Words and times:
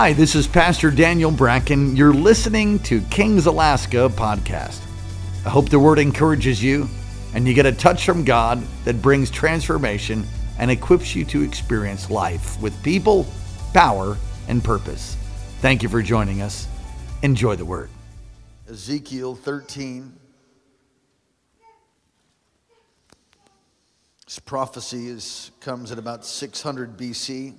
Hi, 0.00 0.12
this 0.12 0.36
is 0.36 0.46
Pastor 0.46 0.92
Daniel 0.92 1.32
Bracken. 1.32 1.96
You're 1.96 2.14
listening 2.14 2.78
to 2.84 3.00
Kings 3.10 3.46
Alaska 3.46 4.08
podcast. 4.08 4.80
I 5.44 5.48
hope 5.48 5.70
the 5.70 5.80
word 5.80 5.98
encourages 5.98 6.62
you 6.62 6.88
and 7.34 7.48
you 7.48 7.52
get 7.52 7.66
a 7.66 7.72
touch 7.72 8.06
from 8.06 8.24
God 8.24 8.62
that 8.84 9.02
brings 9.02 9.28
transformation 9.28 10.24
and 10.56 10.70
equips 10.70 11.16
you 11.16 11.24
to 11.24 11.42
experience 11.42 12.10
life 12.10 12.62
with 12.62 12.80
people, 12.84 13.26
power, 13.74 14.16
and 14.46 14.62
purpose. 14.62 15.16
Thank 15.62 15.82
you 15.82 15.88
for 15.88 16.00
joining 16.00 16.42
us. 16.42 16.68
Enjoy 17.22 17.56
the 17.56 17.64
word. 17.64 17.90
Ezekiel 18.70 19.34
13. 19.34 20.12
This 24.26 24.38
prophecy 24.38 25.08
is, 25.08 25.50
comes 25.58 25.90
at 25.90 25.98
about 25.98 26.24
600 26.24 26.96
BC, 26.96 27.54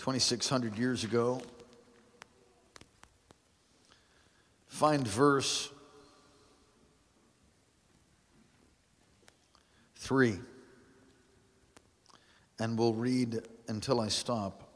2,600 0.00 0.78
years 0.78 1.04
ago. 1.04 1.42
Find 4.66 5.06
verse 5.06 5.70
3, 9.96 10.38
and 12.58 12.78
we'll 12.78 12.94
read 12.94 13.40
until 13.68 14.00
I 14.00 14.08
stop. 14.08 14.72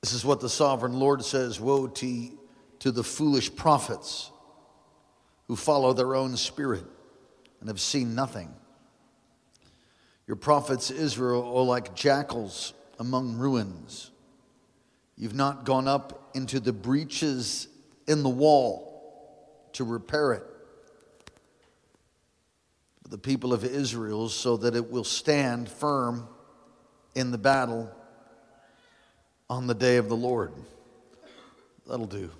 This 0.00 0.14
is 0.14 0.24
what 0.24 0.40
the 0.40 0.48
sovereign 0.48 0.94
Lord 0.94 1.22
says 1.22 1.60
Woe 1.60 1.86
to, 1.86 2.30
to 2.78 2.90
the 2.90 3.04
foolish 3.04 3.54
prophets 3.54 4.30
who 5.48 5.54
follow 5.54 5.92
their 5.92 6.14
own 6.14 6.38
spirit 6.38 6.86
and 7.60 7.68
have 7.68 7.78
seen 7.78 8.14
nothing. 8.14 8.48
Your 10.26 10.36
prophets, 10.36 10.90
Israel, 10.90 11.58
are 11.58 11.64
like 11.64 11.94
jackals 11.94 12.72
among 12.98 13.36
ruins. 13.36 14.10
You've 15.16 15.34
not 15.34 15.64
gone 15.64 15.88
up 15.88 16.30
into 16.34 16.60
the 16.60 16.72
breaches 16.72 17.68
in 18.06 18.22
the 18.22 18.28
wall 18.28 19.70
to 19.72 19.84
repair 19.84 20.32
it. 20.32 20.44
The 23.08 23.18
people 23.18 23.52
of 23.54 23.64
Israel, 23.64 24.28
so 24.28 24.58
that 24.58 24.76
it 24.76 24.90
will 24.90 25.04
stand 25.04 25.68
firm 25.68 26.28
in 27.14 27.30
the 27.30 27.38
battle 27.38 27.90
on 29.48 29.66
the 29.66 29.74
day 29.74 29.96
of 29.96 30.08
the 30.08 30.16
Lord. 30.16 30.52
That'll 31.86 32.06
do. 32.06 32.30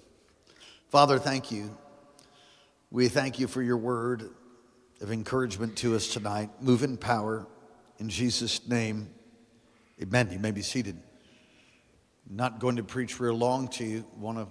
Father, 0.90 1.18
thank 1.18 1.50
you. 1.50 1.76
We 2.90 3.08
thank 3.08 3.38
you 3.38 3.48
for 3.48 3.62
your 3.62 3.78
word 3.78 4.30
of 5.00 5.10
encouragement 5.10 5.76
to 5.78 5.96
us 5.96 6.08
tonight. 6.08 6.50
Move 6.60 6.82
in 6.82 6.96
power 6.96 7.46
in 7.98 8.08
Jesus' 8.08 8.66
name. 8.68 9.08
Amen. 10.00 10.30
You 10.30 10.38
may 10.38 10.52
be 10.52 10.62
seated. 10.62 10.96
Not 12.30 12.60
going 12.60 12.76
to 12.76 12.84
preach 12.84 13.18
real 13.18 13.34
long 13.34 13.66
to 13.68 13.84
you. 13.84 14.04
Want 14.16 14.38
to 14.38 14.46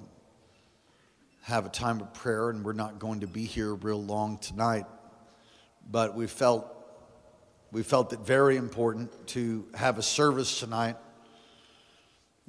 have 1.44 1.66
a 1.66 1.70
time 1.70 2.02
of 2.02 2.14
prayer, 2.14 2.50
and 2.50 2.66
we're 2.66 2.74
not 2.74 3.00
going 3.00 3.22
to 3.22 3.28
be 3.28 3.46
here 3.46 3.74
real 3.74 4.04
long 4.04 4.40
tonight. 4.40 4.86
But 5.90 6.16
we 6.16 6.28
felt 6.28 6.68
we 7.72 7.82
felt 7.82 8.12
it 8.12 8.20
very 8.20 8.58
important 8.58 9.10
to 9.28 9.66
have 9.74 9.98
a 9.98 10.04
service 10.04 10.60
tonight. 10.60 10.98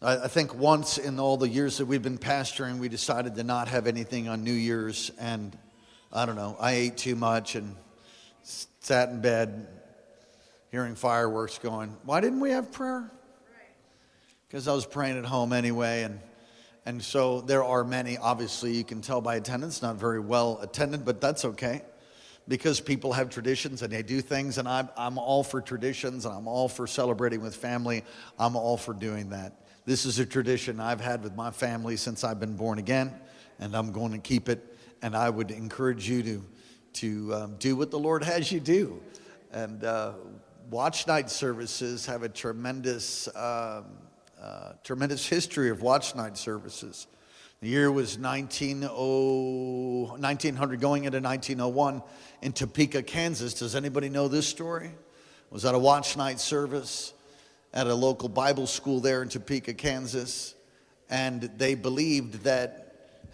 I, 0.03 0.25
I 0.25 0.29
think 0.29 0.57
once 0.57 0.99
in 0.99 1.21
all 1.21 1.37
the 1.37 1.49
years 1.49 1.79
that 1.79 1.87
we've 1.87 2.03
been 2.03 2.19
pastoring, 2.19 2.79
we 2.79 2.89
decided 2.89 3.37
to 3.37 3.45
not 3.45 3.69
have 3.69 3.87
anything 3.87 4.27
on 4.27 4.43
New 4.43 4.51
Year's, 4.51 5.13
and 5.21 5.57
I 6.13 6.27
don't 6.27 6.37
know. 6.37 6.57
I 6.59 6.73
ate 6.73 6.97
too 6.97 7.15
much 7.15 7.55
and 7.55 7.77
sat 8.43 9.11
in 9.11 9.21
bed 9.21 9.69
hearing 10.71 10.95
fireworks 10.95 11.59
going. 11.59 11.97
Why 12.05 12.21
didn't 12.21 12.41
we 12.41 12.51
have 12.51 12.73
prayer? 12.73 13.11
Because 14.47 14.67
I 14.67 14.73
was 14.73 14.87
praying 14.87 15.19
at 15.19 15.25
home 15.25 15.53
anyway, 15.53 16.05
and 16.05 16.21
and 16.87 17.03
so 17.03 17.43
there 17.43 17.63
are 17.65 17.85
many. 17.85 18.17
Obviously, 18.17 18.75
you 18.75 18.85
can 18.85 19.03
tell 19.03 19.21
by 19.21 19.37
attendance, 19.37 19.83
not 19.83 19.97
very 19.97 20.21
well 20.21 20.59
attended, 20.63 21.05
but 21.05 21.21
that's 21.21 21.45
okay, 21.45 21.83
because 22.47 22.81
people 22.81 23.13
have 23.13 23.29
traditions 23.29 23.83
and 23.83 23.93
they 23.93 24.03
do 24.03 24.23
things, 24.23 24.57
and 24.57 24.67
I'm 24.67 24.89
I'm 24.97 25.19
all 25.19 25.45
for 25.45 25.61
traditions 25.61 26.25
and 26.25 26.35
I'm 26.35 26.49
all 26.49 26.69
for 26.69 26.87
celebrating 26.87 27.43
with 27.43 27.55
family. 27.55 28.05
I'm 28.39 28.57
all 28.57 28.79
for 28.79 28.95
doing 28.95 29.31
that. 29.31 29.53
This 29.85 30.07
is 30.07 30.19
a 30.19 30.27
tradition 30.27 30.81
I've 30.81 31.01
had 31.01 31.23
with 31.23 31.35
my 31.35 31.51
family 31.51 31.97
since 31.97 32.25
I've 32.25 32.41
been 32.41 32.57
born 32.57 32.79
again, 32.79 33.13
and 33.59 33.75
I'm 33.75 33.93
going 33.93 34.13
to 34.13 34.19
keep 34.19 34.49
it. 34.49 34.77
And 35.03 35.15
I 35.15 35.31
would 35.31 35.51
encourage 35.51 36.09
you 36.09 36.23
to 36.23 36.45
to 36.95 37.35
um, 37.35 37.57
do 37.59 37.77
what 37.77 37.91
the 37.91 37.99
Lord 37.99 38.25
has 38.25 38.51
you 38.51 38.61
do. 38.61 39.01
And 39.53 39.85
uh, 39.85 40.13
watch 40.71 41.07
night 41.07 41.31
services 41.31 42.05
have 42.07 42.23
a 42.23 42.29
tremendous, 42.29 43.29
um, 43.29 43.87
uh, 44.41 44.73
tremendous 44.85 45.27
history 45.27 45.71
of 45.71 45.81
watch 45.83 46.15
night 46.15 46.37
services. 46.37 47.07
The 47.61 47.69
year 47.69 47.91
was 47.91 48.19
1900, 48.19 48.89
1900 50.21 50.81
going 50.81 51.05
into 51.05 51.21
1901 51.21 52.03
in 52.43 52.53
Topeka, 52.53 53.03
Kansas. 53.03 53.55
Does 53.55 53.75
anybody 53.75 54.09
know 54.09 54.29
this 54.29 54.47
story? 54.47 54.91
Was 55.51 55.65
at 55.65 55.75
a 55.75 55.79
watch 55.79 56.17
night 56.17 56.39
service 56.39 57.15
at 57.73 57.87
a 57.87 57.95
local 57.95 58.29
Bible 58.29 58.67
school 58.67 59.01
there 59.01 59.23
in 59.23 59.29
Topeka, 59.29 59.75
Kansas. 59.75 60.55
And 61.11 61.43
they 61.57 61.75
believed 61.75 62.45
that, 62.45 62.85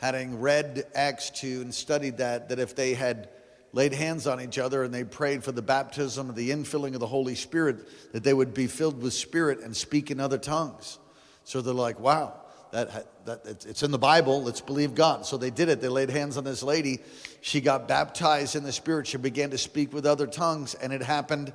having 0.00 0.40
read 0.40 0.84
Acts 0.94 1.30
2 1.30 1.62
and 1.62 1.74
studied 1.74 2.18
that, 2.18 2.48
that 2.48 2.58
if 2.58 2.76
they 2.76 2.94
had 2.94 3.28
laid 3.74 3.92
hands 3.92 4.26
on 4.26 4.40
each 4.40 4.56
other 4.56 4.84
and 4.84 4.94
they 4.94 5.04
prayed 5.04 5.42
for 5.42 5.52
the 5.52 5.60
baptism 5.60 6.30
of 6.30 6.36
the 6.36 6.50
infilling 6.50 6.94
of 6.94 7.00
the 7.00 7.06
Holy 7.06 7.34
Spirit, 7.34 8.12
that 8.12 8.22
they 8.22 8.32
would 8.32 8.54
be 8.54 8.68
filled 8.68 9.02
with 9.02 9.12
Spirit 9.12 9.60
and 9.60 9.76
speak 9.76 10.10
in 10.10 10.20
other 10.20 10.38
tongues. 10.38 10.98
So 11.42 11.60
they're 11.60 11.74
like, 11.74 11.98
wow, 11.98 12.40
that, 12.70 13.26
that, 13.26 13.44
it's 13.66 13.82
in 13.82 13.90
the 13.90 13.98
Bible, 13.98 14.42
let's 14.44 14.60
believe 14.60 14.94
God. 14.94 15.26
So 15.26 15.36
they 15.36 15.50
did 15.50 15.68
it. 15.68 15.80
They 15.80 15.88
laid 15.88 16.08
hands 16.08 16.36
on 16.36 16.44
this 16.44 16.62
lady. 16.62 17.00
She 17.40 17.60
got 17.60 17.88
baptized 17.88 18.54
in 18.54 18.62
the 18.62 18.72
Spirit. 18.72 19.08
She 19.08 19.18
began 19.18 19.50
to 19.50 19.58
speak 19.58 19.92
with 19.92 20.06
other 20.06 20.26
tongues, 20.26 20.74
and 20.74 20.92
it 20.92 21.02
happened. 21.02 21.52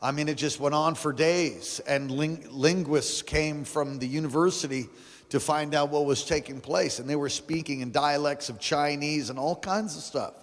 I 0.00 0.10
mean, 0.10 0.28
it 0.28 0.36
just 0.36 0.58
went 0.58 0.74
on 0.74 0.94
for 0.94 1.12
days. 1.12 1.80
And 1.86 2.10
ling- 2.10 2.46
linguists 2.50 3.22
came 3.22 3.64
from 3.64 3.98
the 3.98 4.06
university 4.06 4.86
to 5.28 5.38
find 5.38 5.74
out 5.74 5.90
what 5.90 6.06
was 6.06 6.24
taking 6.24 6.60
place. 6.62 6.98
And 6.98 7.08
they 7.08 7.16
were 7.16 7.28
speaking 7.28 7.80
in 7.80 7.92
dialects 7.92 8.48
of 8.48 8.58
Chinese 8.58 9.28
and 9.28 9.38
all 9.38 9.56
kinds 9.56 9.96
of 9.96 10.02
stuff 10.02 10.34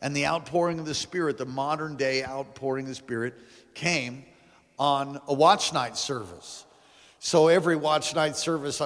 and 0.00 0.14
the 0.14 0.26
outpouring 0.26 0.78
of 0.78 0.86
the 0.86 0.94
Spirit, 0.94 1.38
the 1.38 1.46
modern 1.46 1.96
day 1.96 2.24
outpouring 2.24 2.84
of 2.84 2.90
the 2.90 2.94
Spirit, 2.94 3.34
came 3.74 4.24
on 4.78 5.20
a 5.28 5.34
watch 5.34 5.72
night 5.72 5.96
service. 5.96 6.64
So 7.18 7.48
every 7.48 7.76
watch 7.76 8.14
night 8.14 8.36
service 8.36 8.82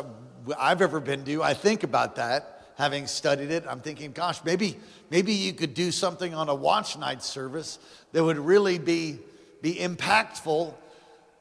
I've 0.58 0.82
ever 0.82 1.00
been 1.00 1.24
to, 1.24 1.42
I 1.42 1.54
think 1.54 1.82
about 1.82 2.16
that. 2.16 2.54
Having 2.76 3.08
studied 3.08 3.50
it, 3.50 3.64
I'm 3.68 3.80
thinking, 3.80 4.12
gosh, 4.12 4.44
maybe 4.44 4.76
maybe 5.10 5.32
you 5.32 5.52
could 5.52 5.74
do 5.74 5.90
something 5.90 6.32
on 6.32 6.48
a 6.48 6.54
watch 6.54 6.96
night 6.96 7.24
service 7.24 7.80
that 8.12 8.22
would 8.22 8.38
really 8.38 8.78
be 8.78 9.18
be 9.60 9.74
impactful 9.74 10.72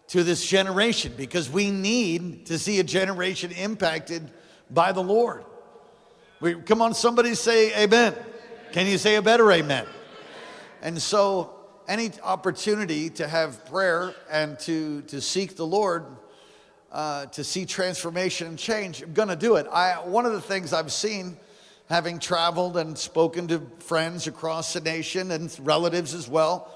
to 0.07 0.23
this 0.23 0.45
generation 0.45 1.13
because 1.15 1.49
we 1.49 1.69
need 1.69 2.47
to 2.47 2.57
see 2.57 2.79
a 2.79 2.83
generation 2.83 3.51
impacted 3.51 4.31
by 4.71 4.91
the 4.91 5.03
Lord. 5.03 5.43
We, 6.39 6.55
come 6.55 6.81
on, 6.81 6.93
somebody 6.93 7.35
say 7.35 7.83
amen. 7.83 8.15
Can 8.73 8.85
you 8.85 8.97
say 8.97 9.15
a 9.15 9.21
better 9.21 9.49
amen? 9.49 9.85
And 10.81 11.01
so, 11.01 11.53
any 11.87 12.11
opportunity 12.21 13.09
to 13.11 13.25
have 13.25 13.65
prayer 13.65 14.13
and 14.29 14.59
to, 14.59 15.03
to 15.03 15.21
seek 15.21 15.55
the 15.55 15.65
Lord, 15.65 16.05
uh, 16.91 17.27
to 17.27 17.45
see 17.45 17.65
transformation 17.65 18.47
and 18.47 18.59
change, 18.59 19.01
I'm 19.01 19.13
going 19.13 19.29
to 19.29 19.37
do 19.37 19.55
it. 19.55 19.67
I, 19.71 19.93
one 20.05 20.25
of 20.25 20.33
the 20.33 20.41
things 20.41 20.73
I've 20.73 20.91
seen, 20.91 21.37
having 21.87 22.19
traveled 22.19 22.75
and 22.75 22.97
spoken 22.97 23.47
to 23.47 23.61
friends 23.79 24.27
across 24.27 24.73
the 24.73 24.81
nation 24.81 25.31
and 25.31 25.57
relatives 25.63 26.13
as 26.13 26.27
well, 26.27 26.69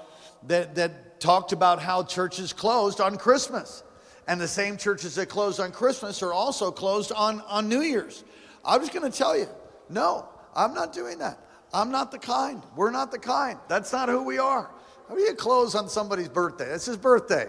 that, 0.46 0.74
that 0.76 1.20
talked 1.20 1.52
about 1.52 1.82
how 1.82 2.04
churches 2.04 2.54
closed 2.54 3.02
on 3.02 3.18
Christmas. 3.18 3.82
And 4.26 4.40
the 4.40 4.48
same 4.48 4.78
churches 4.78 5.16
that 5.16 5.28
closed 5.28 5.60
on 5.60 5.72
Christmas 5.72 6.22
are 6.22 6.32
also 6.32 6.70
closed 6.70 7.12
on, 7.12 7.42
on 7.42 7.68
New 7.68 7.82
Year's. 7.82 8.24
I 8.64 8.78
was 8.78 8.88
going 8.88 9.10
to 9.10 9.16
tell 9.16 9.36
you, 9.36 9.46
no, 9.90 10.26
I'm 10.56 10.72
not 10.72 10.94
doing 10.94 11.18
that. 11.18 11.38
I'm 11.74 11.90
not 11.90 12.10
the 12.10 12.18
kind. 12.18 12.62
We're 12.76 12.90
not 12.90 13.10
the 13.10 13.18
kind. 13.18 13.58
That's 13.68 13.92
not 13.92 14.08
who 14.08 14.22
we 14.22 14.38
are. 14.38 14.70
How 15.08 15.14
do 15.14 15.20
you 15.22 15.34
close 15.34 15.74
on 15.74 15.88
somebody's 15.88 16.28
birthday? 16.28 16.66
It's 16.66 16.86
his 16.86 16.96
birthday. 16.96 17.48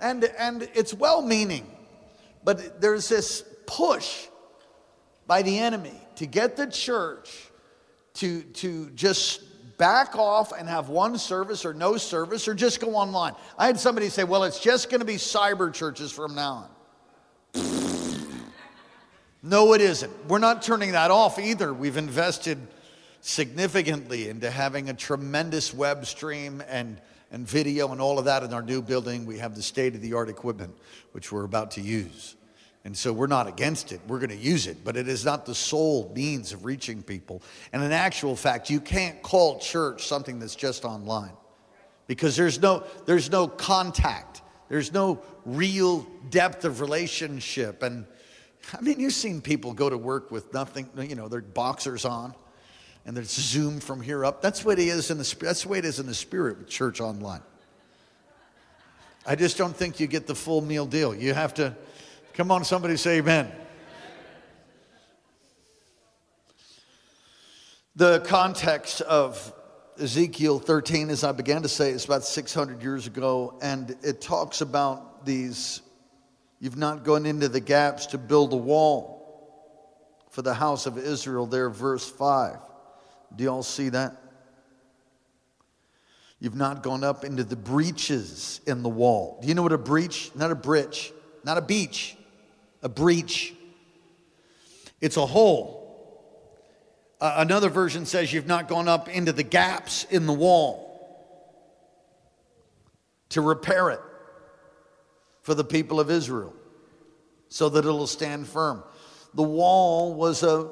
And, 0.00 0.24
and 0.38 0.68
it's 0.74 0.92
well 0.92 1.22
meaning, 1.22 1.70
but 2.44 2.80
there's 2.80 3.08
this 3.08 3.44
push 3.66 4.26
by 5.26 5.42
the 5.42 5.58
enemy 5.58 5.98
to 6.16 6.26
get 6.26 6.56
the 6.56 6.66
church 6.66 7.50
to, 8.14 8.42
to 8.42 8.90
just 8.90 9.42
back 9.78 10.16
off 10.16 10.52
and 10.52 10.68
have 10.68 10.88
one 10.88 11.18
service 11.18 11.64
or 11.64 11.74
no 11.74 11.96
service 11.96 12.48
or 12.48 12.54
just 12.54 12.80
go 12.80 12.94
online. 12.94 13.34
I 13.58 13.66
had 13.66 13.78
somebody 13.78 14.08
say, 14.08 14.24
well, 14.24 14.44
it's 14.44 14.60
just 14.60 14.90
going 14.90 15.00
to 15.00 15.06
be 15.06 15.16
cyber 15.16 15.72
churches 15.72 16.12
from 16.12 16.34
now 16.34 16.68
on. 17.54 17.62
no, 19.42 19.72
it 19.74 19.80
isn't. 19.80 20.28
We're 20.28 20.38
not 20.38 20.62
turning 20.62 20.92
that 20.92 21.10
off 21.10 21.38
either. 21.38 21.72
We've 21.74 21.96
invested 21.96 22.58
significantly 23.26 24.28
into 24.28 24.48
having 24.48 24.88
a 24.88 24.94
tremendous 24.94 25.74
web 25.74 26.06
stream 26.06 26.62
and, 26.68 27.00
and 27.32 27.46
video 27.46 27.90
and 27.90 28.00
all 28.00 28.20
of 28.20 28.26
that 28.26 28.44
in 28.44 28.54
our 28.54 28.62
new 28.62 28.80
building. 28.80 29.26
We 29.26 29.38
have 29.38 29.56
the 29.56 29.62
state 29.62 29.96
of 29.96 30.00
the 30.00 30.14
art 30.14 30.28
equipment, 30.28 30.76
which 31.10 31.32
we're 31.32 31.42
about 31.42 31.72
to 31.72 31.80
use. 31.80 32.36
And 32.84 32.96
so 32.96 33.12
we're 33.12 33.26
not 33.26 33.48
against 33.48 33.90
it. 33.90 34.00
We're 34.06 34.20
going 34.20 34.30
to 34.30 34.36
use 34.36 34.68
it, 34.68 34.84
but 34.84 34.96
it 34.96 35.08
is 35.08 35.24
not 35.24 35.44
the 35.44 35.56
sole 35.56 36.12
means 36.14 36.52
of 36.52 36.64
reaching 36.64 37.02
people. 37.02 37.42
And 37.72 37.82
in 37.82 37.90
actual 37.90 38.36
fact, 38.36 38.70
you 38.70 38.80
can't 38.80 39.20
call 39.22 39.58
church 39.58 40.06
something 40.06 40.38
that's 40.38 40.54
just 40.54 40.84
online 40.84 41.32
because 42.06 42.36
there's 42.36 42.62
no, 42.62 42.84
there's 43.06 43.28
no 43.28 43.48
contact, 43.48 44.42
there's 44.68 44.92
no 44.92 45.20
real 45.44 46.06
depth 46.30 46.64
of 46.64 46.80
relationship. 46.80 47.82
And 47.82 48.06
I 48.72 48.80
mean, 48.82 49.00
you've 49.00 49.14
seen 49.14 49.40
people 49.40 49.74
go 49.74 49.90
to 49.90 49.98
work 49.98 50.30
with 50.30 50.54
nothing, 50.54 50.88
you 50.96 51.16
know, 51.16 51.26
their 51.26 51.40
boxers 51.40 52.04
on 52.04 52.32
and 53.06 53.16
there's 53.16 53.30
Zoom 53.30 53.78
from 53.78 54.00
here 54.00 54.24
up. 54.24 54.42
That's 54.42 54.64
what 54.64 54.80
it 54.80 54.88
is 54.88 55.10
in 55.12 55.18
the 55.18 55.36
that's 55.40 55.62
the 55.62 55.68
way 55.68 55.78
it 55.78 55.84
is 55.84 56.00
in 56.00 56.06
the 56.06 56.14
spirit 56.14 56.58
with 56.58 56.68
church 56.68 57.00
online. 57.00 57.40
I 59.24 59.36
just 59.36 59.56
don't 59.56 59.74
think 59.74 60.00
you 60.00 60.08
get 60.08 60.26
the 60.26 60.34
full 60.34 60.60
meal 60.60 60.86
deal. 60.86 61.14
You 61.14 61.32
have 61.32 61.54
to 61.54 61.74
come 62.34 62.50
on, 62.50 62.64
somebody 62.64 62.96
say 62.96 63.18
amen. 63.18 63.50
The 67.94 68.20
context 68.26 69.00
of 69.02 69.54
Ezekiel 69.98 70.58
13, 70.58 71.08
as 71.08 71.24
I 71.24 71.32
began 71.32 71.62
to 71.62 71.68
say, 71.68 71.90
is 71.90 72.04
about 72.04 72.24
600 72.24 72.82
years 72.82 73.06
ago, 73.06 73.58
and 73.62 73.96
it 74.02 74.20
talks 74.20 74.60
about 74.60 75.24
these. 75.24 75.80
You've 76.60 76.76
not 76.76 77.04
gone 77.04 77.24
into 77.24 77.48
the 77.48 77.60
gaps 77.60 78.06
to 78.06 78.18
build 78.18 78.52
a 78.52 78.56
wall 78.56 79.16
for 80.30 80.42
the 80.42 80.52
house 80.52 80.84
of 80.84 80.98
Israel, 80.98 81.46
there, 81.46 81.70
verse 81.70 82.06
5. 82.06 82.58
Do 83.34 83.44
y'all 83.44 83.62
see 83.62 83.88
that? 83.90 84.22
You've 86.38 86.54
not 86.54 86.82
gone 86.82 87.02
up 87.02 87.24
into 87.24 87.44
the 87.44 87.56
breaches 87.56 88.60
in 88.66 88.82
the 88.82 88.88
wall. 88.88 89.38
Do 89.40 89.48
you 89.48 89.54
know 89.54 89.62
what 89.62 89.72
a 89.72 89.78
breach? 89.78 90.30
Not 90.34 90.50
a 90.50 90.54
bridge, 90.54 91.12
not 91.44 91.56
a 91.56 91.62
beach, 91.62 92.16
a 92.82 92.88
breach. 92.88 93.54
It's 95.00 95.16
a 95.16 95.24
hole. 95.24 95.86
Uh, 97.20 97.36
another 97.38 97.70
version 97.70 98.04
says 98.04 98.32
you've 98.32 98.46
not 98.46 98.68
gone 98.68 98.88
up 98.88 99.08
into 99.08 99.32
the 99.32 99.42
gaps 99.42 100.04
in 100.04 100.26
the 100.26 100.32
wall 100.32 100.82
to 103.30 103.40
repair 103.40 103.90
it 103.90 104.00
for 105.42 105.54
the 105.54 105.64
people 105.64 106.00
of 106.00 106.10
Israel 106.10 106.52
so 107.48 107.70
that 107.70 107.78
it'll 107.78 108.06
stand 108.06 108.46
firm. 108.46 108.82
The 109.34 109.42
wall 109.42 110.14
was 110.14 110.42
a 110.42 110.70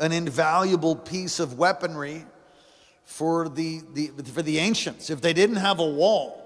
an 0.00 0.12
invaluable 0.12 0.96
piece 0.96 1.38
of 1.38 1.58
weaponry 1.58 2.24
for 3.04 3.48
the, 3.48 3.82
the, 3.92 4.08
for 4.24 4.42
the 4.42 4.58
ancients. 4.58 5.10
If 5.10 5.20
they 5.20 5.32
didn't 5.32 5.56
have 5.56 5.78
a 5.78 5.86
wall, 5.86 6.36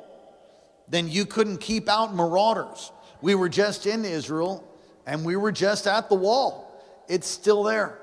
then 0.88 1.08
you 1.08 1.24
couldn't 1.24 1.58
keep 1.58 1.88
out 1.88 2.14
marauders. 2.14 2.90
We 3.22 3.34
were 3.34 3.48
just 3.48 3.86
in 3.86 4.04
Israel 4.04 4.68
and 5.06 5.24
we 5.24 5.36
were 5.36 5.52
just 5.52 5.86
at 5.86 6.08
the 6.08 6.14
wall. 6.14 6.82
It's 7.08 7.28
still 7.28 7.62
there. 7.62 8.00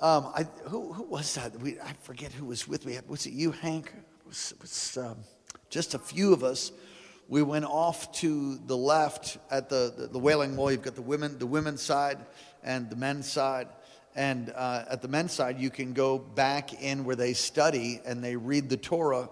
Um, 0.00 0.30
I, 0.34 0.42
who, 0.64 0.92
who, 0.92 1.04
was 1.04 1.34
that? 1.36 1.58
We, 1.60 1.80
I 1.80 1.92
forget 2.02 2.32
who 2.32 2.46
was 2.46 2.68
with 2.68 2.84
me. 2.84 2.98
Was 3.06 3.26
it 3.26 3.32
you, 3.32 3.52
Hank? 3.52 3.92
It 3.96 4.26
was, 4.26 4.52
it 4.52 4.60
was 4.60 4.98
um, 4.98 5.16
just 5.70 5.94
a 5.94 5.98
few 5.98 6.32
of 6.32 6.44
us. 6.44 6.72
We 7.28 7.42
went 7.42 7.64
off 7.64 8.12
to 8.20 8.58
the 8.66 8.76
left 8.76 9.38
at 9.50 9.70
the, 9.70 9.94
the, 9.96 10.08
the 10.08 10.18
Wailing 10.18 10.56
Wall. 10.56 10.70
You've 10.70 10.82
got 10.82 10.94
the 10.94 11.02
women, 11.02 11.38
the 11.38 11.46
women's 11.46 11.80
side 11.80 12.18
and 12.62 12.90
the 12.90 12.96
men's 12.96 13.30
side. 13.30 13.68
And 14.16 14.52
uh, 14.54 14.84
at 14.88 15.02
the 15.02 15.08
men's 15.08 15.32
side, 15.32 15.58
you 15.58 15.70
can 15.70 15.92
go 15.92 16.18
back 16.18 16.82
in 16.82 17.04
where 17.04 17.16
they 17.16 17.32
study 17.32 18.00
and 18.04 18.22
they 18.22 18.36
read 18.36 18.68
the 18.68 18.76
Torah. 18.76 19.28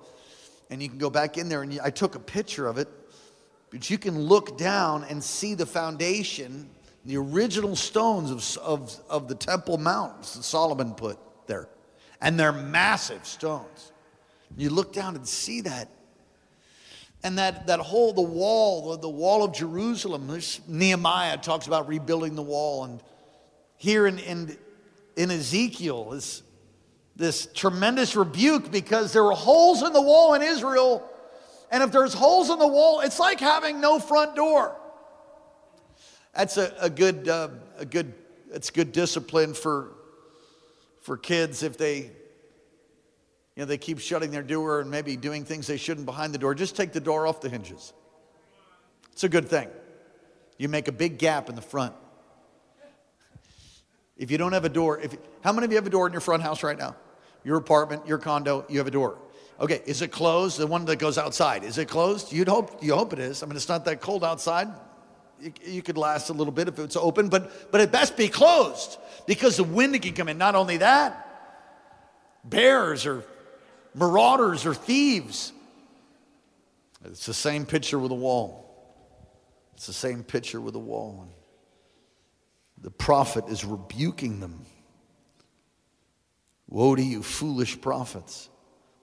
And 0.70 0.82
you 0.82 0.88
can 0.88 0.98
go 0.98 1.10
back 1.10 1.38
in 1.38 1.48
there, 1.48 1.62
and 1.62 1.78
I 1.82 1.90
took 1.90 2.14
a 2.14 2.18
picture 2.18 2.66
of 2.66 2.78
it. 2.78 2.88
But 3.70 3.88
you 3.90 3.98
can 3.98 4.18
look 4.18 4.58
down 4.58 5.04
and 5.04 5.22
see 5.22 5.54
the 5.54 5.66
foundation, 5.66 6.68
the 7.04 7.16
original 7.16 7.76
stones 7.76 8.30
of, 8.30 8.62
of, 8.62 9.00
of 9.08 9.28
the 9.28 9.34
Temple 9.34 9.78
Mount 9.78 10.22
that 10.22 10.42
Solomon 10.42 10.94
put 10.94 11.18
there. 11.46 11.68
And 12.20 12.38
they're 12.38 12.52
massive 12.52 13.26
stones. 13.26 13.92
You 14.56 14.70
look 14.70 14.92
down 14.92 15.16
and 15.16 15.26
see 15.26 15.62
that. 15.62 15.88
And 17.24 17.38
that, 17.38 17.68
that 17.68 17.80
whole, 17.80 18.12
the 18.12 18.20
wall, 18.20 18.90
the, 18.90 18.98
the 18.98 19.08
wall 19.08 19.44
of 19.44 19.54
Jerusalem, 19.54 20.38
Nehemiah 20.66 21.38
talks 21.38 21.66
about 21.66 21.88
rebuilding 21.88 22.34
the 22.34 22.42
wall. 22.42 22.84
And 22.84 23.00
here 23.76 24.06
in, 24.06 24.18
in 24.18 24.56
in 25.16 25.30
Ezekiel 25.30 26.12
is 26.12 26.42
this 27.16 27.46
tremendous 27.54 28.16
rebuke 28.16 28.70
because 28.70 29.12
there 29.12 29.24
were 29.24 29.32
holes 29.32 29.82
in 29.82 29.92
the 29.92 30.00
wall 30.00 30.34
in 30.34 30.42
Israel. 30.42 31.08
And 31.70 31.82
if 31.82 31.92
there's 31.92 32.14
holes 32.14 32.50
in 32.50 32.58
the 32.58 32.66
wall, 32.66 33.00
it's 33.00 33.18
like 33.18 33.40
having 33.40 33.80
no 33.80 33.98
front 33.98 34.34
door. 34.36 34.76
That's 36.34 36.56
a, 36.56 36.74
a 36.80 36.90
good, 36.90 37.28
uh, 37.28 37.48
a 37.78 37.84
good, 37.84 38.14
it's 38.52 38.70
good 38.70 38.92
discipline 38.92 39.54
for, 39.54 39.92
for 41.00 41.16
kids 41.16 41.62
if 41.62 41.76
they, 41.76 41.98
you 41.98 42.10
know, 43.56 43.64
they 43.66 43.78
keep 43.78 43.98
shutting 43.98 44.30
their 44.30 44.42
door 44.42 44.80
and 44.80 44.90
maybe 44.90 45.16
doing 45.16 45.44
things 45.44 45.66
they 45.66 45.76
shouldn't 45.76 46.06
behind 46.06 46.32
the 46.32 46.38
door. 46.38 46.54
Just 46.54 46.74
take 46.74 46.92
the 46.92 47.00
door 47.00 47.26
off 47.26 47.40
the 47.42 47.50
hinges. 47.50 47.92
It's 49.12 49.24
a 49.24 49.28
good 49.28 49.48
thing. 49.48 49.68
You 50.56 50.68
make 50.68 50.88
a 50.88 50.92
big 50.92 51.18
gap 51.18 51.50
in 51.50 51.54
the 51.54 51.62
front. 51.62 51.94
If 54.22 54.30
you 54.30 54.38
don't 54.38 54.52
have 54.52 54.64
a 54.64 54.68
door, 54.68 55.00
if, 55.00 55.16
how 55.42 55.52
many 55.52 55.64
of 55.64 55.72
you 55.72 55.76
have 55.78 55.86
a 55.88 55.90
door 55.90 56.06
in 56.06 56.12
your 56.12 56.20
front 56.20 56.44
house 56.44 56.62
right 56.62 56.78
now? 56.78 56.94
Your 57.42 57.56
apartment, 57.56 58.06
your 58.06 58.18
condo, 58.18 58.64
you 58.68 58.78
have 58.78 58.86
a 58.86 58.90
door. 58.92 59.18
Okay, 59.58 59.82
is 59.84 60.00
it 60.00 60.12
closed? 60.12 60.58
The 60.58 60.66
one 60.68 60.84
that 60.84 61.00
goes 61.00 61.18
outside, 61.18 61.64
is 61.64 61.76
it 61.76 61.88
closed? 61.88 62.32
You'd 62.32 62.46
hope, 62.46 62.80
you 62.80 62.94
hope 62.94 63.12
it 63.12 63.18
is. 63.18 63.42
I 63.42 63.46
mean, 63.46 63.56
it's 63.56 63.68
not 63.68 63.84
that 63.86 64.00
cold 64.00 64.22
outside. 64.22 64.68
You, 65.40 65.52
you 65.64 65.82
could 65.82 65.98
last 65.98 66.30
a 66.30 66.34
little 66.34 66.52
bit 66.52 66.68
if 66.68 66.78
it's 66.78 66.94
open, 66.94 67.30
but, 67.30 67.72
but 67.72 67.80
it 67.80 67.90
best 67.90 68.16
be 68.16 68.28
closed 68.28 68.96
because 69.26 69.56
the 69.56 69.64
wind 69.64 70.00
can 70.00 70.14
come 70.14 70.28
in. 70.28 70.38
Not 70.38 70.54
only 70.54 70.76
that, 70.76 71.26
bears 72.44 73.06
or 73.06 73.24
marauders 73.92 74.64
or 74.66 74.72
thieves. 74.72 75.52
It's 77.04 77.26
the 77.26 77.34
same 77.34 77.66
picture 77.66 77.98
with 77.98 78.12
a 78.12 78.14
wall. 78.14 78.72
It's 79.74 79.88
the 79.88 79.92
same 79.92 80.22
picture 80.22 80.60
with 80.60 80.76
a 80.76 80.78
wall 80.78 81.26
the 82.82 82.90
prophet 82.90 83.44
is 83.48 83.64
rebuking 83.64 84.40
them. 84.40 84.66
Woe 86.68 86.94
to 86.94 87.02
you, 87.02 87.22
foolish 87.22 87.80
prophets 87.80 88.48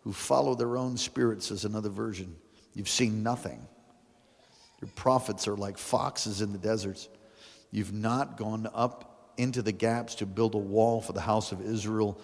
who 0.01 0.11
follow 0.11 0.55
their 0.55 0.77
own 0.77 0.97
spirits, 0.97 1.47
says 1.47 1.65
another 1.65 1.89
version. 1.89 2.35
You've 2.73 2.89
seen 2.89 3.23
nothing. 3.23 3.65
Your 4.81 4.89
prophets 4.95 5.47
are 5.47 5.55
like 5.55 5.77
foxes 5.77 6.41
in 6.41 6.51
the 6.51 6.57
deserts. 6.57 7.09
You've 7.71 7.93
not 7.93 8.37
gone 8.37 8.67
up 8.73 9.33
into 9.37 9.61
the 9.61 9.71
gaps 9.71 10.15
to 10.15 10.25
build 10.25 10.55
a 10.55 10.59
wall 10.59 11.01
for 11.01 11.13
the 11.13 11.21
house 11.21 11.51
of 11.51 11.61
Israel. 11.61 12.19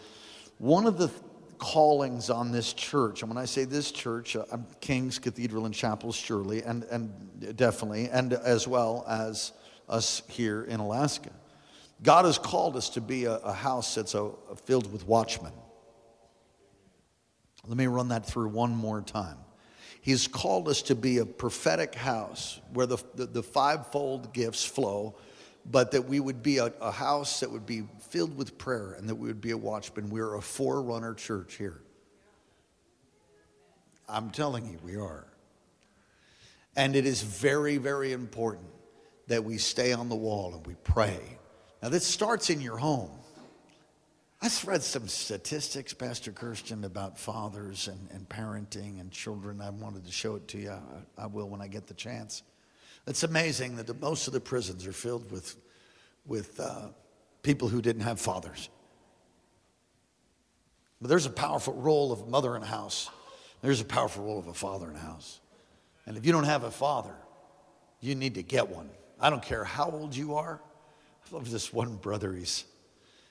One 0.57 0.85
of 0.85 0.97
the 0.97 1.09
callings 1.57 2.29
on 2.29 2.51
this 2.51 2.73
church, 2.73 3.21
and 3.21 3.29
when 3.29 3.37
I 3.37 3.45
say 3.45 3.63
this 3.63 3.91
church, 3.91 4.35
uh, 4.35 4.45
I'm 4.51 4.65
King's 4.81 5.19
Cathedral 5.19 5.65
and 5.65 5.73
Chapels, 5.73 6.15
surely, 6.15 6.63
and, 6.63 6.83
and 6.85 7.55
definitely, 7.55 8.09
and 8.09 8.33
as 8.33 8.67
well 8.67 9.05
as 9.07 9.53
us 9.87 10.21
here 10.27 10.63
in 10.63 10.79
Alaska. 10.79 11.31
God 12.01 12.25
has 12.25 12.37
called 12.37 12.75
us 12.75 12.89
to 12.91 13.01
be 13.01 13.25
a, 13.25 13.35
a 13.37 13.53
house 13.53 13.95
that's 13.95 14.15
a, 14.15 14.31
a 14.51 14.55
filled 14.55 14.91
with 14.91 15.07
watchmen. 15.07 15.53
Let 17.67 17.77
me 17.77 17.87
run 17.87 18.09
that 18.09 18.25
through 18.25 18.49
one 18.49 18.75
more 18.75 19.01
time. 19.01 19.37
He's 20.01 20.27
called 20.27 20.67
us 20.67 20.83
to 20.83 20.95
be 20.95 21.17
a 21.17 21.25
prophetic 21.25 21.95
house 21.95 22.59
where 22.73 22.85
the, 22.85 22.97
the, 23.15 23.25
the 23.25 23.43
fivefold 23.43 24.33
gifts 24.33 24.63
flow, 24.63 25.15
but 25.65 25.91
that 25.91 26.07
we 26.07 26.19
would 26.19 26.43
be 26.43 26.59
a, 26.59 26.65
a, 26.79 26.91
house 26.91 27.39
that 27.39 27.49
would 27.49 27.65
be 27.65 27.83
filled 28.09 28.37
with 28.37 28.59
prayer 28.59 28.93
and 28.93 29.09
that 29.09 29.15
we 29.15 29.27
would 29.27 29.41
be 29.41 29.49
a 29.49 29.57
watchman. 29.57 30.11
We're 30.11 30.35
a 30.35 30.41
forerunner 30.41 31.15
church 31.15 31.55
here. 31.55 31.81
I'm 34.07 34.29
telling 34.29 34.67
you, 34.67 34.77
we 34.83 34.95
are. 34.95 35.25
And 36.75 36.95
it 36.95 37.07
is 37.07 37.23
very, 37.23 37.77
very 37.77 38.11
important 38.11 38.67
that 39.25 39.43
we 39.43 39.57
stay 39.57 39.91
on 39.91 40.09
the 40.09 40.15
wall 40.15 40.53
and 40.53 40.67
we 40.67 40.75
pray 40.83 41.19
now, 41.81 41.89
this 41.89 42.05
starts 42.05 42.49
in 42.49 42.61
your 42.61 42.77
home. 42.77 43.11
I 44.41 44.49
read 44.65 44.83
some 44.83 45.07
statistics, 45.07 45.93
Pastor 45.93 46.31
Kirsten, 46.31 46.83
about 46.83 47.17
fathers 47.17 47.87
and, 47.87 48.09
and 48.11 48.27
parenting 48.27 48.99
and 48.99 49.11
children. 49.11 49.61
I 49.61 49.69
wanted 49.69 50.05
to 50.05 50.11
show 50.11 50.35
it 50.35 50.47
to 50.49 50.57
you. 50.59 50.71
I, 50.71 51.23
I 51.23 51.25
will 51.25 51.49
when 51.49 51.61
I 51.61 51.67
get 51.67 51.87
the 51.87 51.93
chance. 51.93 52.43
It's 53.07 53.23
amazing 53.23 53.77
that 53.77 53.87
the, 53.87 53.93
most 53.93 54.27
of 54.27 54.33
the 54.33 54.39
prisons 54.39 54.85
are 54.87 54.93
filled 54.93 55.31
with, 55.31 55.55
with 56.25 56.59
uh, 56.59 56.89
people 57.43 57.67
who 57.69 57.81
didn't 57.81 58.01
have 58.03 58.19
fathers. 58.19 58.69
But 61.01 61.09
there's 61.09 61.25
a 61.25 61.31
powerful 61.31 61.73
role 61.73 62.11
of 62.11 62.27
mother 62.27 62.55
in 62.55 62.63
a 62.63 62.67
house. 62.67 63.09
There's 63.61 63.81
a 63.81 63.85
powerful 63.85 64.23
role 64.23 64.39
of 64.39 64.47
a 64.47 64.53
father 64.53 64.89
in 64.89 64.95
a 64.95 64.99
house. 64.99 65.39
And 66.05 66.17
if 66.17 66.25
you 66.25 66.31
don't 66.31 66.45
have 66.45 66.63
a 66.63 66.71
father, 66.71 67.15
you 67.99 68.15
need 68.15 68.35
to 68.35 68.43
get 68.43 68.69
one. 68.69 68.89
I 69.19 69.29
don't 69.29 69.43
care 69.43 69.63
how 69.63 69.89
old 69.89 70.15
you 70.15 70.35
are. 70.35 70.61
I 71.25 71.35
love 71.35 71.49
this 71.51 71.73
one 71.73 71.95
brother. 71.95 72.33
He's, 72.33 72.65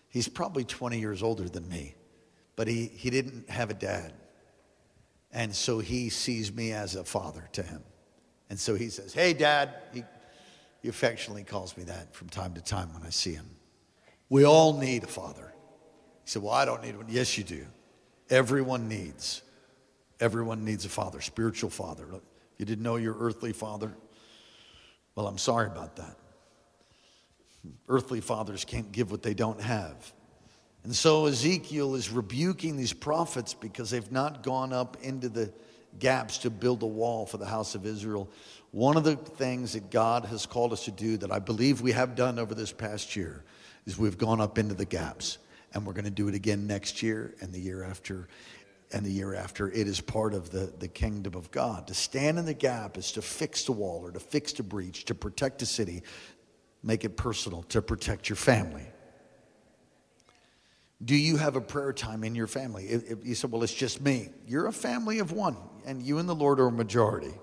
he's 0.09 0.29
probably 0.29 0.65
20 0.65 0.99
years 0.99 1.23
older 1.23 1.49
than 1.49 1.69
me, 1.69 1.95
but 2.57 2.69
he, 2.69 2.87
he 2.87 3.11
didn't 3.11 3.49
have 3.49 3.71
a 3.71 3.75
dad. 3.75 4.13
And 5.33 5.55
so 5.55 5.81
he 5.81 6.09
sees 6.11 6.53
me 6.53 6.73
as 6.73 6.95
a 6.95 7.05
father 7.05 7.49
to 7.53 7.63
him. 7.63 7.83
And 8.51 8.59
so 8.59 8.75
he 8.75 8.89
says, 8.89 9.13
Hey, 9.13 9.33
dad. 9.33 9.75
He, 9.93 10.05
he 10.83 10.89
affectionately 10.89 11.45
calls 11.45 11.77
me 11.77 11.85
that 11.85 12.15
from 12.15 12.29
time 12.29 12.55
to 12.55 12.61
time 12.61 12.93
when 12.93 13.03
I 13.05 13.11
see 13.11 13.33
him. 13.33 13.49
We 14.29 14.45
all 14.45 14.77
need 14.79 15.03
a 15.03 15.09
father. 15.09 15.53
He 16.25 16.31
said, 16.31 16.43
Well, 16.43 16.53
I 16.53 16.65
don't 16.65 16.83
need 16.83 16.97
one. 16.97 17.07
Yes, 17.09 17.37
you 17.39 17.45
do. 17.45 17.67
Everyone 18.31 18.89
needs. 18.89 19.43
Everyone 20.21 20.65
needs 20.65 20.85
a 20.85 20.89
father, 20.89 21.21
spiritual 21.21 21.71
father. 21.71 22.07
You 22.59 22.65
didn't 22.65 22.85
know 22.85 22.97
your 22.97 23.17
earthly 23.19 23.53
father? 23.53 23.93
Well, 25.15 25.27
I'm 25.27 25.39
sorry 25.39 25.67
about 25.67 25.97
that. 25.97 26.17
Earthly 27.89 28.21
fathers 28.21 28.65
can't 28.65 28.93
give 28.93 29.11
what 29.11 29.23
they 29.23 29.35
don't 29.35 29.61
have. 29.61 30.13
And 30.85 30.95
so 30.95 31.27
Ezekiel 31.27 31.95
is 31.95 32.11
rebuking 32.11 32.77
these 32.77 32.93
prophets 32.93 33.55
because 33.55 33.91
they've 33.91 34.13
not 34.13 34.43
gone 34.43 34.73
up 34.73 34.99
into 35.03 35.29
the 35.29 35.53
gaps 35.99 36.39
to 36.39 36.51
build 36.51 36.83
a 36.83 36.87
wall 36.87 37.25
for 37.25 37.39
the 37.39 37.47
house 37.47 37.75
of 37.75 37.87
Israel. 37.87 38.29
One 38.71 38.97
of 38.97 39.05
the 39.05 39.17
things 39.17 39.73
that 39.73 39.91
God 39.91 40.27
has 40.27 40.47
called 40.47 40.73
us 40.73 40.85
to 40.85 40.91
do 40.91 41.17
that 41.19 41.31
I 41.33 41.39
believe 41.39 41.81
we 41.81 41.93
have 41.93 42.15
done 42.15 42.39
over 42.39 42.55
this 42.55 42.73
past 42.73 43.17
year 43.17 43.45
is 43.87 43.97
we've 43.97 44.19
gone 44.19 44.41
up 44.41 44.59
into 44.59 44.75
the 44.75 44.85
gaps. 44.85 45.39
And 45.73 45.85
we're 45.85 45.93
going 45.93 46.05
to 46.05 46.11
do 46.11 46.29
it 46.29 46.35
again 46.35 46.67
next 46.67 47.03
year 47.03 47.35
and 47.41 47.53
the 47.53 47.59
year 47.59 47.83
after 47.83 48.29
and 48.93 49.05
the 49.05 49.11
year 49.11 49.35
after. 49.35 49.69
It 49.71 49.89
is 49.89 50.01
part 50.01 50.35
of 50.35 50.51
the, 50.51 50.73
the 50.79 50.87
kingdom 50.87 51.35
of 51.35 51.51
God. 51.51 51.89
To 51.89 51.95
stand 51.95 52.39
in 52.39 52.45
the 52.45 52.55
gap 52.55 52.97
is 52.97 53.13
to 53.13 53.23
fix 53.23 53.65
the 53.65 53.73
wall 53.73 54.01
or 54.05 54.13
to 54.13 54.21
fix 54.21 54.53
the 54.53 54.63
breach, 54.63 55.05
to 55.07 55.17
protect 55.17 55.59
the 55.59 55.67
city, 55.67 56.03
make 56.85 57.05
it 57.05 57.17
personal, 57.17 57.63
to 57.65 57.83
protect 57.83 58.29
your 58.29 58.37
family. 58.37 58.87
Do 61.05 61.17
you 61.17 61.37
have 61.37 61.57
a 61.57 61.61
prayer 61.61 61.93
time 61.93 62.23
in 62.25 62.35
your 62.35 62.47
family? 62.47 62.89
You 63.23 63.35
said, 63.35 63.51
Well, 63.51 63.63
it's 63.63 63.75
just 63.75 64.01
me. 64.01 64.31
You're 64.47 64.67
a 64.67 64.73
family 64.73 65.19
of 65.19 65.33
one, 65.33 65.57
and 65.85 66.03
you 66.03 66.19
and 66.19 66.29
the 66.29 66.35
Lord 66.35 66.61
are 66.61 66.69
a 66.69 66.73
majority. 66.73 67.35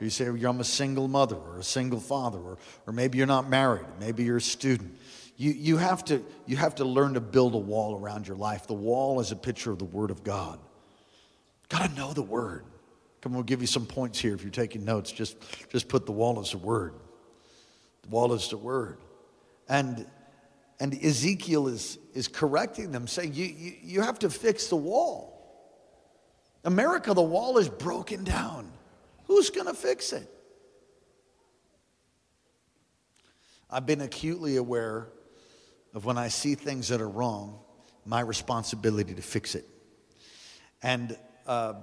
You 0.00 0.08
say, 0.08 0.26
I'm 0.26 0.60
a 0.60 0.64
single 0.64 1.08
mother 1.08 1.36
or 1.36 1.58
a 1.58 1.62
single 1.62 2.00
father, 2.00 2.38
or, 2.38 2.58
or 2.86 2.92
maybe 2.92 3.18
you're 3.18 3.26
not 3.26 3.48
married, 3.48 3.86
maybe 3.98 4.24
you're 4.24 4.38
a 4.38 4.42
student. 4.42 4.96
You, 5.36 5.52
you, 5.52 5.76
have 5.78 6.04
to, 6.06 6.22
you 6.46 6.56
have 6.56 6.74
to 6.76 6.84
learn 6.84 7.14
to 7.14 7.20
build 7.20 7.54
a 7.54 7.58
wall 7.58 7.98
around 7.98 8.28
your 8.28 8.36
life. 8.36 8.66
The 8.66 8.74
wall 8.74 9.20
is 9.20 9.32
a 9.32 9.36
picture 9.36 9.70
of 9.70 9.78
the 9.78 9.86
Word 9.86 10.10
of 10.10 10.22
God. 10.22 10.58
Got 11.70 11.88
to 11.88 11.96
know 11.96 12.12
the 12.12 12.22
Word. 12.22 12.64
Come, 13.20 13.34
we'll 13.34 13.42
give 13.42 13.60
you 13.60 13.66
some 13.66 13.86
points 13.86 14.18
here 14.18 14.34
if 14.34 14.42
you're 14.42 14.50
taking 14.50 14.84
notes. 14.84 15.12
Just, 15.12 15.36
just 15.70 15.88
put 15.88 16.06
the 16.06 16.12
wall 16.12 16.40
as 16.40 16.54
a 16.54 16.58
word. 16.58 16.94
Wall 18.10 18.34
is 18.34 18.48
the 18.48 18.58
Word. 18.58 18.98
And 19.68 20.06
and 20.80 20.94
Ezekiel 21.04 21.68
is, 21.68 21.98
is 22.14 22.26
correcting 22.26 22.90
them, 22.90 23.06
saying, 23.06 23.34
you, 23.34 23.44
you, 23.44 23.72
you 23.82 24.00
have 24.00 24.18
to 24.20 24.30
fix 24.30 24.68
the 24.68 24.76
wall. 24.76 25.36
America, 26.64 27.12
the 27.12 27.20
wall 27.20 27.58
is 27.58 27.68
broken 27.68 28.24
down. 28.24 28.72
Who's 29.24 29.50
going 29.50 29.66
to 29.66 29.74
fix 29.74 30.14
it? 30.14 30.28
I've 33.68 33.84
been 33.84 34.00
acutely 34.00 34.56
aware 34.56 35.08
of 35.92 36.06
when 36.06 36.16
I 36.16 36.28
see 36.28 36.54
things 36.54 36.88
that 36.88 37.02
are 37.02 37.08
wrong, 37.08 37.58
my 38.06 38.20
responsibility 38.20 39.14
to 39.14 39.22
fix 39.22 39.54
it. 39.54 39.66
And 40.82 41.16
uh, 41.46 41.74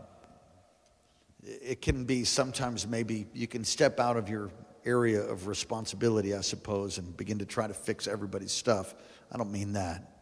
it 1.44 1.84
can 1.84 2.06
be 2.06 2.24
sometimes 2.24 2.88
maybe 2.88 3.28
you 3.32 3.48
can 3.48 3.64
step 3.64 4.00
out 4.00 4.18
of 4.18 4.28
your 4.28 4.50
area 4.88 5.22
of 5.22 5.48
responsibility, 5.48 6.34
I 6.34 6.42
suppose, 6.42 6.98
and 6.98 7.16
begin 7.16 7.40
to 7.40 7.46
try 7.46 7.68
to 7.68 7.74
fix 7.74 8.08
everybody's 8.08 8.54
stuff. 8.54 8.96
I 9.32 9.38
don't 9.38 9.52
mean 9.52 9.74
that. 9.74 10.14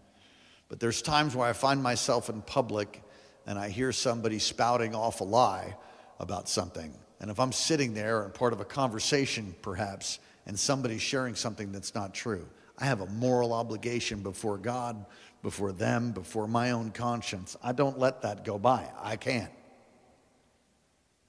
But 0.67 0.79
there's 0.79 1.01
times 1.01 1.36
where 1.36 1.48
I 1.48 1.53
find 1.53 1.81
myself 1.81 2.29
in 2.29 2.41
public 2.41 3.01
and 3.45 3.60
I 3.60 3.69
hear 3.69 3.91
somebody 3.91 4.39
spouting 4.39 4.95
off 4.95 5.22
a 5.22 5.24
lie 5.24 5.77
about 6.19 6.50
something. 6.50 6.93
And 7.19 7.29
if 7.29 7.39
I'm 7.39 7.51
sitting 7.51 7.93
there 7.93 8.24
and 8.24 8.34
part 8.34 8.51
of 8.51 8.60
a 8.60 8.65
conversation, 8.65 9.55
perhaps, 9.62 10.19
and 10.48 10.60
somebody's 10.60 11.01
sharing 11.01 11.36
something 11.36 11.72
that's 11.72 11.93
not 11.93 12.13
true, 12.13 12.48
I 12.77 12.86
have 12.86 13.01
a 13.01 13.05
moral 13.07 13.53
obligation 13.53 14.22
before 14.22 14.57
God, 14.57 15.05
before 15.43 15.72
them, 15.72 16.12
before 16.12 16.48
my 16.48 16.72
own 16.72 16.91
conscience. 16.91 17.55
I 17.63 17.72
don't 17.72 18.00
let 18.00 18.24
that 18.24 18.43
go 18.43 18.57
by. 18.57 18.89
I 19.00 19.15
can't. 19.15 19.51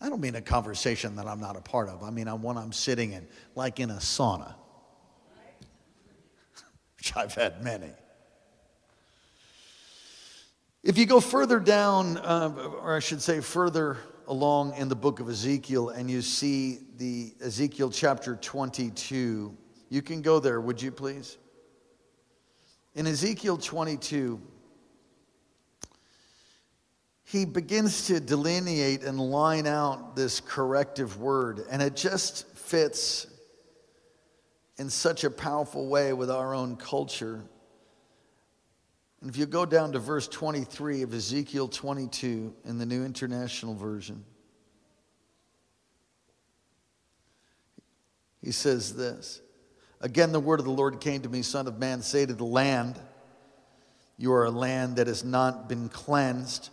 I 0.07 0.09
don't 0.09 0.21
mean 0.21 0.37
a 0.37 0.41
conversation 0.41 1.17
that 1.17 1.27
I'm 1.27 1.41
not 1.41 1.57
a 1.57 1.61
part 1.61 1.89
of. 1.89 2.05
I 2.05 2.11
mean 2.11 2.29
I'm 2.29 2.41
one 2.41 2.57
I'm 2.57 2.73
sitting 2.73 3.13
in, 3.13 3.27
like 3.57 3.81
in 3.81 3.91
a 3.91 3.97
sauna, 3.97 4.55
which 6.97 7.17
I've 7.17 7.35
had 7.35 7.65
many. 7.65 7.91
If 10.85 10.97
you 10.97 11.07
go 11.07 11.19
further 11.19 11.59
down, 11.59 12.19
uh, 12.19 12.53
or 12.81 12.95
I 12.95 13.01
should 13.01 13.21
say 13.21 13.41
further 13.41 13.97
along 14.29 14.77
in 14.77 14.89
the 14.89 14.95
book 14.95 15.19
of 15.19 15.29
Ezekiel, 15.29 15.89
and 15.89 16.09
you 16.09 16.23
see 16.23 16.79
the 16.99 17.35
Ezekiel 17.45 17.91
chapter 17.91 18.37
22, 18.37 19.57
you 19.89 20.03
can 20.03 20.23
go 20.23 20.39
there, 20.39 20.61
would 20.61 20.81
you 20.81 20.93
please? 20.93 21.37
In 22.95 23.09
Ezekiel 23.09 23.57
22, 23.57 24.41
he 27.27 27.45
begins 27.45 28.07
to 28.07 28.21
delineate 28.21 29.03
and 29.03 29.19
line 29.19 29.67
out 29.67 30.15
this 30.15 30.39
corrective 30.39 31.19
word, 31.19 31.65
and 31.69 31.83
it 31.83 31.97
just 31.97 32.47
fits 32.57 33.27
in 34.79 34.89
such 34.89 35.25
a 35.25 35.31
powerful 35.31 35.89
way 35.89 36.13
with 36.13 36.31
our 36.31 36.55
own 36.55 36.77
culture. 36.77 37.43
And 39.21 39.29
if 39.29 39.37
you 39.37 39.45
go 39.45 39.67
down 39.67 39.91
to 39.93 39.99
verse 39.99 40.29
23 40.29 41.03
of 41.03 41.13
Ezekiel 41.13 41.67
22 41.67 42.55
in 42.65 42.79
the 42.79 42.87
New 42.87 43.05
International 43.05 43.75
Version, 43.75 44.25
he 48.41 48.53
says 48.53 48.95
this 48.95 49.41
Again, 50.01 50.31
the 50.31 50.39
word 50.39 50.61
of 50.61 50.65
the 50.65 50.71
Lord 50.71 51.01
came 51.01 51.23
to 51.23 51.29
me, 51.29 51.43
Son 51.43 51.67
of 51.67 51.81
man, 51.81 52.03
say 52.03 52.25
to 52.25 52.35
the 52.35 52.45
land, 52.45 53.01
You 54.17 54.33
are 54.33 54.45
a 54.45 54.51
land 54.51 54.95
that 54.97 55.09
has 55.09 55.25
not 55.25 55.69
been 55.69 55.89
cleansed 55.89 56.71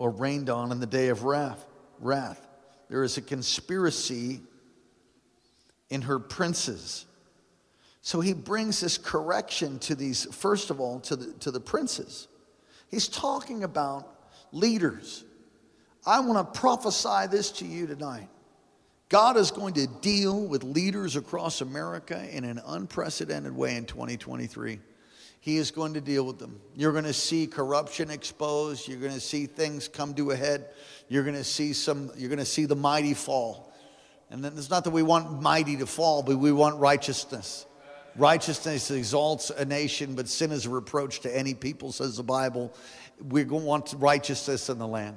or 0.00 0.10
rained 0.10 0.48
on 0.48 0.72
in 0.72 0.80
the 0.80 0.86
day 0.86 1.08
of 1.08 1.24
wrath. 1.24 1.66
wrath. 2.00 2.48
There 2.88 3.04
is 3.04 3.18
a 3.18 3.20
conspiracy 3.20 4.40
in 5.90 6.00
her 6.02 6.18
princes. 6.18 7.04
So 8.00 8.22
he 8.22 8.32
brings 8.32 8.80
this 8.80 8.96
correction 8.96 9.78
to 9.80 9.94
these, 9.94 10.24
first 10.34 10.70
of 10.70 10.80
all, 10.80 11.00
to 11.00 11.16
the, 11.16 11.32
to 11.40 11.50
the 11.50 11.60
princes. 11.60 12.28
He's 12.88 13.08
talking 13.08 13.62
about 13.62 14.08
leaders. 14.52 15.22
I 16.06 16.20
want 16.20 16.54
to 16.54 16.58
prophesy 16.58 17.26
this 17.30 17.52
to 17.52 17.66
you 17.66 17.86
tonight. 17.86 18.28
God 19.10 19.36
is 19.36 19.50
going 19.50 19.74
to 19.74 19.86
deal 19.86 20.40
with 20.40 20.64
leaders 20.64 21.14
across 21.14 21.60
America 21.60 22.26
in 22.34 22.44
an 22.44 22.58
unprecedented 22.66 23.54
way 23.54 23.76
in 23.76 23.84
2023. 23.84 24.80
He 25.42 25.56
is 25.56 25.70
going 25.70 25.94
to 25.94 26.02
deal 26.02 26.24
with 26.24 26.38
them. 26.38 26.60
You're 26.76 26.92
going 26.92 27.04
to 27.04 27.14
see 27.14 27.46
corruption 27.46 28.10
exposed. 28.10 28.86
You're 28.86 29.00
going 29.00 29.14
to 29.14 29.20
see 29.20 29.46
things 29.46 29.88
come 29.88 30.12
to 30.14 30.32
a 30.32 30.36
head. 30.36 30.66
You're 31.08 31.24
going 31.24 31.36
to 31.36 31.44
see 31.44 31.72
some, 31.72 32.10
you're 32.16 32.28
going 32.28 32.38
to 32.38 32.44
see 32.44 32.66
the 32.66 32.76
mighty 32.76 33.14
fall. 33.14 33.72
And 34.30 34.44
then 34.44 34.52
it's 34.56 34.70
not 34.70 34.84
that 34.84 34.90
we 34.90 35.02
want 35.02 35.40
mighty 35.40 35.78
to 35.78 35.86
fall, 35.86 36.22
but 36.22 36.36
we 36.36 36.52
want 36.52 36.78
righteousness. 36.78 37.66
Righteousness 38.16 38.90
exalts 38.90 39.50
a 39.50 39.64
nation, 39.64 40.14
but 40.14 40.28
sin 40.28 40.52
is 40.52 40.66
a 40.66 40.70
reproach 40.70 41.20
to 41.20 41.36
any 41.36 41.54
people, 41.54 41.90
says 41.90 42.18
the 42.18 42.22
Bible. 42.22 42.74
We 43.26 43.44
want 43.44 43.94
righteousness 43.96 44.68
in 44.68 44.78
the 44.78 44.86
land. 44.86 45.16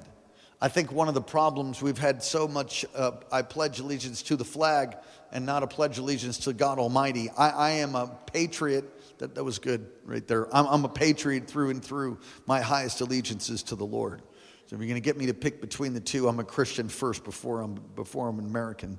I 0.60 0.68
think 0.68 0.90
one 0.90 1.08
of 1.08 1.14
the 1.14 1.20
problems 1.20 1.82
we've 1.82 1.98
had 1.98 2.22
so 2.22 2.48
much, 2.48 2.86
uh, 2.96 3.12
I 3.30 3.42
pledge 3.42 3.80
allegiance 3.80 4.22
to 4.22 4.36
the 4.36 4.44
flag 4.44 4.96
and 5.32 5.44
not 5.44 5.62
a 5.62 5.66
pledge 5.66 5.98
allegiance 5.98 6.38
to 6.38 6.54
God 6.54 6.78
Almighty. 6.78 7.28
I, 7.36 7.50
I 7.50 7.70
am 7.72 7.94
a 7.94 8.10
patriot 8.32 8.84
that, 9.24 9.34
that 9.36 9.44
was 9.44 9.58
good 9.58 9.86
right 10.04 10.26
there. 10.28 10.54
I'm, 10.54 10.66
I'm 10.66 10.84
a 10.84 10.88
patriot 10.88 11.46
through 11.46 11.70
and 11.70 11.82
through. 11.82 12.18
My 12.46 12.60
highest 12.60 13.00
allegiance 13.00 13.48
is 13.48 13.62
to 13.64 13.74
the 13.74 13.86
Lord. 13.86 14.20
So 14.66 14.76
if 14.76 14.80
you're 14.80 14.88
going 14.88 14.94
to 14.94 15.00
get 15.00 15.16
me 15.16 15.26
to 15.26 15.34
pick 15.34 15.62
between 15.62 15.94
the 15.94 16.00
two, 16.00 16.28
I'm 16.28 16.38
a 16.40 16.44
Christian 16.44 16.90
first 16.90 17.24
before 17.24 17.62
I'm, 17.62 17.76
before 17.96 18.28
I'm 18.28 18.38
an 18.38 18.44
American. 18.44 18.98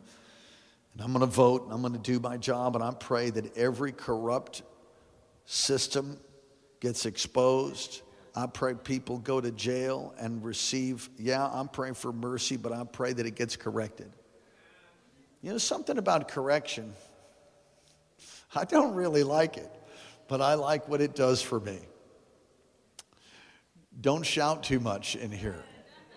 And 0.94 1.01
I'm 1.01 1.13
going 1.13 1.20
to 1.20 1.27
vote 1.27 1.65
and 1.65 1.74
I'm 1.74 1.82
going 1.82 1.94
to 1.94 2.00
do 2.00 2.20
my 2.20 2.38
job. 2.38 2.75
And 2.75 2.84
I 2.84 2.91
pray 2.91 3.29
that 3.29 3.55
every 3.55 3.91
corrupt 3.91 4.63
system 5.46 6.17
gets 6.79 7.05
exposed. 7.05 8.01
I 8.36 8.48
pray 8.48 8.74
people 8.74 9.20
go 9.20 9.39
to 9.39 9.51
jail 9.51 10.15
and 10.17 10.44
receive, 10.44 11.08
yeah, 11.20 11.46
I'm 11.46 11.67
praying 11.67 11.94
for 11.96 12.12
mercy, 12.12 12.58
but 12.58 12.72
I 12.72 12.84
pray 12.84 13.13
that 13.13 13.27
it 13.27 13.36
gets 13.36 13.55
corrected. 13.55 14.12
You 15.44 15.51
know, 15.51 15.60
something 15.60 16.00
about 16.00 16.27
correction, 16.29 16.94
I 18.55 18.65
don't 18.65 18.96
really 18.96 19.22
like 19.22 19.58
it 19.58 19.72
but 20.27 20.41
I 20.41 20.55
like 20.55 20.88
what 20.88 21.01
it 21.01 21.15
does 21.15 21.41
for 21.41 21.60
me. 21.60 21.79
Don't 24.00 24.25
shout 24.25 24.63
too 24.63 24.79
much 24.79 25.15
in 25.15 25.32
here. 25.32 25.63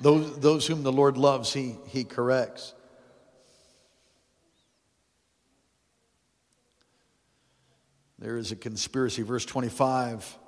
Those, 0.01 0.39
those 0.39 0.67
whom 0.67 0.83
the 0.83 0.93
Lord 0.93 1.17
loves, 1.17 1.53
he, 1.53 1.77
he 1.89 2.05
corrects. 2.05 2.75
There 8.19 8.37
is 8.37 8.51
a 8.51 8.57
conspiracy, 8.57 9.23
verse 9.23 9.45
25, 9.45 10.39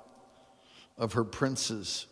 of 0.97 1.13
her 1.13 1.23
princes. 1.23 2.07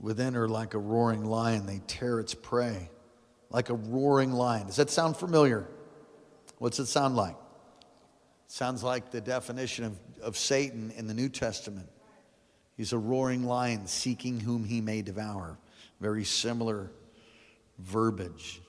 Within 0.00 0.34
her, 0.34 0.48
like 0.48 0.74
a 0.74 0.78
roaring 0.78 1.24
lion, 1.24 1.66
they 1.66 1.80
tear 1.86 2.18
its 2.18 2.34
prey. 2.34 2.90
Like 3.50 3.70
a 3.70 3.74
roaring 3.74 4.32
lion. 4.32 4.66
Does 4.66 4.76
that 4.76 4.90
sound 4.90 5.16
familiar? 5.16 5.68
What's 6.58 6.78
it 6.80 6.86
sound 6.86 7.14
like? 7.14 7.36
Sounds 8.54 8.84
like 8.84 9.10
the 9.10 9.20
definition 9.20 9.84
of, 9.84 9.98
of 10.22 10.36
Satan 10.36 10.92
in 10.96 11.08
the 11.08 11.12
New 11.12 11.28
Testament. 11.28 11.88
He's 12.76 12.92
a 12.92 12.98
roaring 12.98 13.42
lion 13.42 13.88
seeking 13.88 14.38
whom 14.38 14.62
he 14.62 14.80
may 14.80 15.02
devour. 15.02 15.58
Very 16.00 16.22
similar 16.22 16.92
verbiage. 17.80 18.62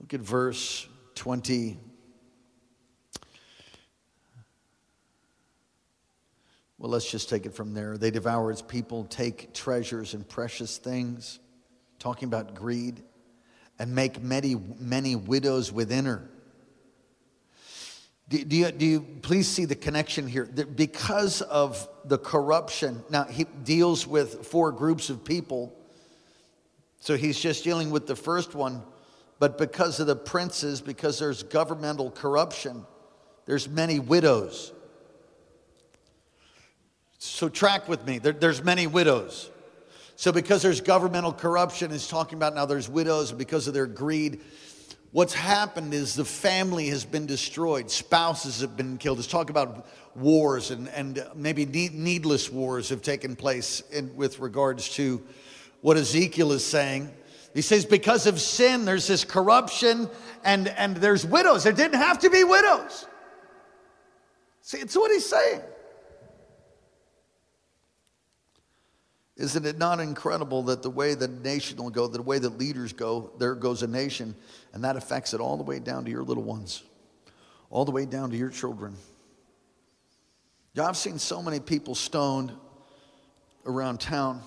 Look 0.00 0.12
at 0.12 0.18
verse 0.18 0.88
20. 1.14 1.78
Well, 6.76 6.90
let's 6.90 7.08
just 7.08 7.28
take 7.28 7.46
it 7.46 7.54
from 7.54 7.74
there. 7.74 7.96
They 7.96 8.10
devour 8.10 8.50
its 8.50 8.60
people, 8.60 9.04
take 9.04 9.54
treasures 9.54 10.14
and 10.14 10.28
precious 10.28 10.78
things, 10.78 11.38
talking 12.00 12.26
about 12.26 12.56
greed, 12.56 13.04
and 13.78 13.94
make 13.94 14.20
many, 14.20 14.56
many 14.80 15.14
widows 15.14 15.70
within 15.70 16.06
her. 16.06 16.28
Do, 18.30 18.44
do, 18.44 18.56
you, 18.56 18.70
do 18.70 18.86
you 18.86 19.00
please 19.22 19.48
see 19.48 19.64
the 19.64 19.74
connection 19.74 20.26
here? 20.28 20.48
That 20.54 20.76
because 20.76 21.42
of 21.42 21.88
the 22.04 22.16
corruption, 22.16 23.02
now 23.10 23.24
he 23.24 23.44
deals 23.64 24.06
with 24.06 24.46
four 24.46 24.70
groups 24.70 25.10
of 25.10 25.24
people. 25.24 25.76
So 27.00 27.16
he's 27.16 27.38
just 27.38 27.64
dealing 27.64 27.90
with 27.90 28.06
the 28.06 28.14
first 28.14 28.54
one. 28.54 28.82
But 29.40 29.58
because 29.58 29.98
of 29.98 30.06
the 30.06 30.14
princes, 30.14 30.80
because 30.80 31.18
there's 31.18 31.42
governmental 31.42 32.10
corruption, 32.10 32.86
there's 33.46 33.68
many 33.68 33.98
widows. 33.98 34.72
So 37.18 37.48
track 37.48 37.88
with 37.88 38.06
me. 38.06 38.18
There, 38.18 38.32
there's 38.32 38.62
many 38.62 38.86
widows. 38.86 39.50
So 40.14 40.30
because 40.30 40.62
there's 40.62 40.80
governmental 40.80 41.32
corruption, 41.32 41.90
it's 41.90 42.06
talking 42.06 42.38
about 42.38 42.54
now 42.54 42.66
there's 42.66 42.88
widows, 42.88 43.32
because 43.32 43.66
of 43.66 43.74
their 43.74 43.86
greed, 43.86 44.40
what's 45.12 45.34
happened 45.34 45.94
is 45.94 46.14
the 46.14 46.24
family 46.24 46.88
has 46.88 47.04
been 47.04 47.26
destroyed, 47.26 47.90
spouses 47.90 48.60
have 48.60 48.76
been 48.76 48.98
killed. 48.98 49.18
It's 49.18 49.28
talk 49.28 49.50
about 49.50 49.86
wars 50.14 50.70
and, 50.70 50.88
and 50.88 51.24
maybe 51.34 51.66
needless 51.66 52.50
wars 52.50 52.88
have 52.88 53.02
taken 53.02 53.36
place 53.36 53.82
in, 53.92 54.14
with 54.16 54.38
regards 54.38 54.88
to 54.96 55.22
what 55.80 55.96
Ezekiel 55.96 56.52
is 56.52 56.64
saying. 56.64 57.10
He 57.54 57.62
says, 57.62 57.84
because 57.84 58.26
of 58.26 58.40
sin, 58.40 58.84
there's 58.84 59.08
this 59.08 59.24
corruption 59.24 60.08
and, 60.44 60.68
and 60.68 60.96
there's 60.96 61.26
widows. 61.26 61.64
There 61.64 61.72
didn't 61.72 61.98
have 61.98 62.20
to 62.20 62.30
be 62.30 62.44
widows. 62.44 63.06
See, 64.62 64.78
it's 64.78 64.94
what 64.94 65.10
he's 65.10 65.26
saying. 65.26 65.60
Isn't 69.40 69.64
it 69.64 69.78
not 69.78 70.00
incredible 70.00 70.64
that 70.64 70.82
the 70.82 70.90
way 70.90 71.14
the 71.14 71.26
nation 71.26 71.78
will 71.78 71.88
go, 71.88 72.06
the 72.06 72.20
way 72.20 72.38
that 72.38 72.58
leaders 72.58 72.92
go, 72.92 73.32
there 73.38 73.54
goes 73.54 73.82
a 73.82 73.86
nation, 73.86 74.34
and 74.74 74.84
that 74.84 74.96
affects 74.96 75.32
it 75.32 75.40
all 75.40 75.56
the 75.56 75.62
way 75.62 75.78
down 75.78 76.04
to 76.04 76.10
your 76.10 76.22
little 76.22 76.42
ones, 76.42 76.82
all 77.70 77.86
the 77.86 77.90
way 77.90 78.04
down 78.04 78.30
to 78.32 78.36
your 78.36 78.50
children. 78.50 78.94
Yeah, 80.74 80.86
I've 80.86 80.96
seen 80.98 81.18
so 81.18 81.42
many 81.42 81.58
people 81.58 81.94
stoned 81.94 82.52
around 83.64 83.98
town. 83.98 84.42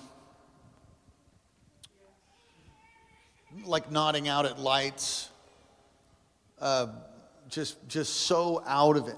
like 3.64 3.90
nodding 3.90 4.28
out 4.28 4.46
at 4.46 4.58
lights, 4.58 5.30
uh, 6.60 6.88
just 7.48 7.76
just 7.88 8.12
so 8.12 8.62
out 8.66 8.96
of 8.96 9.08
it, 9.08 9.16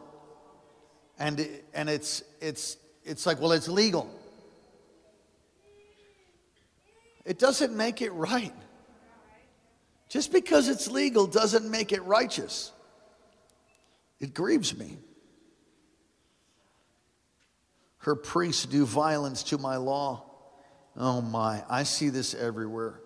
and 1.18 1.48
and 1.74 1.88
it's 1.88 2.22
it's 2.40 2.76
it's 3.04 3.26
like 3.26 3.40
well 3.40 3.52
it's 3.52 3.68
legal. 3.68 4.10
It 7.26 7.38
doesn't 7.38 7.76
make 7.76 8.00
it 8.00 8.12
right. 8.12 8.54
Just 10.08 10.32
because 10.32 10.68
it's 10.68 10.88
legal 10.88 11.26
doesn't 11.26 11.70
make 11.70 11.92
it 11.92 12.02
righteous. 12.04 12.72
It 14.20 14.32
grieves 14.32 14.76
me. 14.76 14.96
Her 17.98 18.14
priests 18.14 18.64
do 18.64 18.86
violence 18.86 19.42
to 19.44 19.58
my 19.58 19.76
law. 19.76 20.22
Oh 20.96 21.20
my, 21.20 21.62
I 21.68 21.82
see 21.82 22.08
this 22.08 22.32
everywhere 22.32 23.00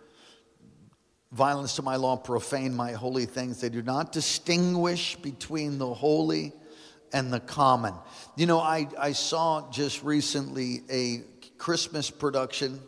violence 1.33 1.77
to 1.77 1.83
my 1.83 1.97
law, 1.97 2.17
profane 2.17 2.75
my 2.75 2.93
holy 2.93 3.27
things. 3.27 3.61
They 3.61 3.69
do 3.69 3.83
not 3.83 4.13
distinguish 4.13 5.17
between 5.17 5.79
the 5.79 5.93
holy 5.93 6.53
and 7.13 7.33
the 7.33 7.41
common. 7.41 7.95
You 8.37 8.47
know, 8.47 8.59
I, 8.59 8.89
I 8.99 9.13
saw 9.13 9.71
just 9.71 10.03
recently 10.03 10.83
a 10.91 11.23
Christmas 11.59 12.11
production 12.11 12.81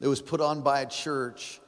that 0.00 0.08
was 0.08 0.22
put 0.22 0.40
on 0.40 0.62
by 0.62 0.80
a 0.80 0.86
church. 0.86 1.60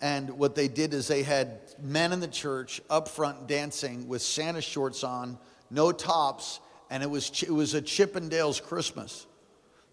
And 0.00 0.38
what 0.38 0.54
they 0.54 0.68
did 0.68 0.94
is 0.94 1.08
they 1.08 1.22
had 1.22 1.60
men 1.82 2.12
in 2.12 2.20
the 2.20 2.28
church 2.28 2.80
up 2.88 3.08
front 3.08 3.48
dancing 3.48 4.08
with 4.08 4.22
Santa 4.22 4.60
shorts 4.60 5.02
on, 5.02 5.38
no 5.70 5.92
tops, 5.92 6.60
and 6.90 7.02
it 7.02 7.10
was, 7.10 7.42
it 7.42 7.50
was 7.50 7.74
a 7.74 7.82
Chippendales 7.82 8.62
Christmas. 8.62 9.26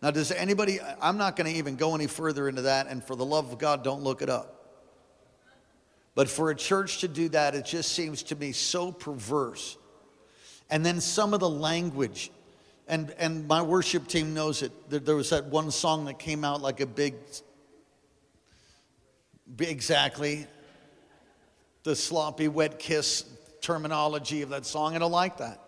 Now, 0.01 0.11
does 0.11 0.31
anybody, 0.31 0.79
I'm 1.01 1.17
not 1.17 1.35
going 1.35 1.51
to 1.51 1.57
even 1.57 1.75
go 1.75 1.95
any 1.95 2.07
further 2.07 2.47
into 2.47 2.63
that, 2.63 2.87
and 2.87 3.03
for 3.03 3.15
the 3.15 3.25
love 3.25 3.51
of 3.51 3.57
God, 3.57 3.83
don't 3.83 4.03
look 4.03 4.21
it 4.21 4.29
up. 4.29 4.51
But 6.13 6.29
for 6.29 6.49
a 6.49 6.55
church 6.55 6.99
to 6.99 7.07
do 7.07 7.29
that, 7.29 7.55
it 7.55 7.65
just 7.65 7.91
seems 7.91 8.23
to 8.23 8.35
me 8.35 8.51
so 8.53 8.91
perverse. 8.91 9.77
And 10.69 10.85
then 10.85 11.01
some 11.01 11.33
of 11.33 11.39
the 11.39 11.49
language, 11.49 12.31
and, 12.87 13.13
and 13.17 13.47
my 13.47 13.61
worship 13.61 14.07
team 14.07 14.33
knows 14.33 14.61
it. 14.61 14.71
There, 14.89 14.99
there 14.99 15.15
was 15.15 15.31
that 15.31 15.45
one 15.45 15.71
song 15.71 16.05
that 16.05 16.19
came 16.19 16.45
out 16.45 16.61
like 16.61 16.79
a 16.79 16.85
big, 16.85 17.15
exactly, 19.59 20.47
the 21.83 21.95
sloppy 21.95 22.47
wet 22.47 22.79
kiss 22.79 23.25
terminology 23.61 24.41
of 24.41 24.49
that 24.49 24.65
song. 24.65 24.95
I 24.95 24.99
don't 24.99 25.11
like 25.11 25.37
that. 25.37 25.59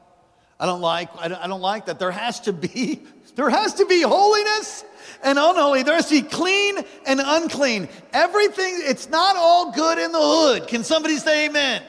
I 0.59 0.65
don't 0.65 0.81
like, 0.81 1.09
I 1.17 1.27
don't, 1.27 1.43
I 1.43 1.47
don't 1.47 1.61
like 1.61 1.85
that. 1.85 1.99
There 1.99 2.11
has 2.11 2.39
to 2.41 2.53
be, 2.53 3.01
there 3.35 3.49
has 3.49 3.75
to 3.75 3.85
be 3.85 4.01
holiness 4.01 4.83
and 5.23 5.37
unholy. 5.37 5.83
There 5.83 5.95
has 5.95 6.09
to 6.09 6.21
be 6.21 6.27
clean 6.27 6.77
and 7.05 7.21
unclean. 7.23 7.87
Everything, 8.13 8.81
it's 8.83 9.09
not 9.09 9.35
all 9.35 9.71
good 9.71 9.99
in 9.99 10.11
the 10.11 10.19
hood. 10.21 10.67
Can 10.67 10.83
somebody 10.83 11.17
say 11.17 11.45
amen? 11.45 11.83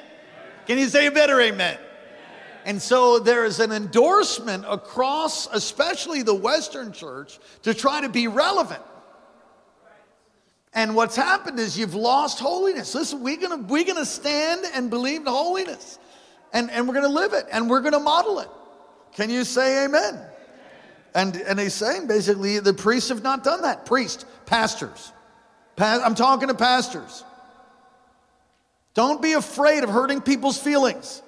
Can 0.67 0.79
you 0.79 0.89
say 0.89 1.07
a 1.07 1.11
better 1.11 1.41
amen? 1.41 1.79
And 2.67 2.83
so 2.83 3.19
there 3.19 3.47
is 3.47 3.61
an 3.61 3.73
endorsement 3.73 4.67
across, 4.69 5.47
especially 5.47 6.23
the 6.23 6.35
Western 6.35 6.93
church, 6.93 7.39
to 7.63 7.73
try 7.73 8.03
to 8.03 8.11
be 8.11 8.29
relevant. 8.29 8.83
And 10.79 10.95
what's 10.95 11.17
happened 11.17 11.59
is 11.59 11.77
you've 11.77 11.97
lost 11.97 12.39
holiness. 12.39 12.95
Listen, 12.95 13.21
we're 13.21 13.37
gonna, 13.37 13.65
we're 13.65 13.83
gonna 13.83 14.05
stand 14.05 14.65
and 14.75 14.89
believe 14.89 15.23
in 15.23 15.27
holiness. 15.27 15.99
And, 16.53 16.71
and 16.71 16.87
we're 16.87 16.95
gonna 16.95 17.09
live 17.09 17.33
it 17.33 17.47
and 17.51 17.69
we're 17.69 17.81
gonna 17.81 17.99
model 17.99 18.39
it. 18.39 18.49
Can 19.11 19.29
you 19.29 19.43
say 19.43 19.85
amen? 19.87 20.21
And, 21.17 21.35
and 21.35 21.59
he's 21.59 21.75
saying 21.75 22.07
basically 22.07 22.61
the 22.61 22.73
priests 22.73 23.09
have 23.09 23.25
not 23.25 23.43
done 23.43 23.63
that. 23.63 23.87
Priests, 23.87 24.25
pastors. 24.47 25.13
Pa- 25.75 26.01
I'm 26.05 26.15
talking 26.15 26.47
to 26.47 26.55
pastors. 26.55 27.25
Don't 28.95 29.21
be 29.21 29.33
afraid 29.33 29.83
of 29.83 29.91
hurting 29.91 30.21
people's 30.21 30.63
feelings. 30.63 31.23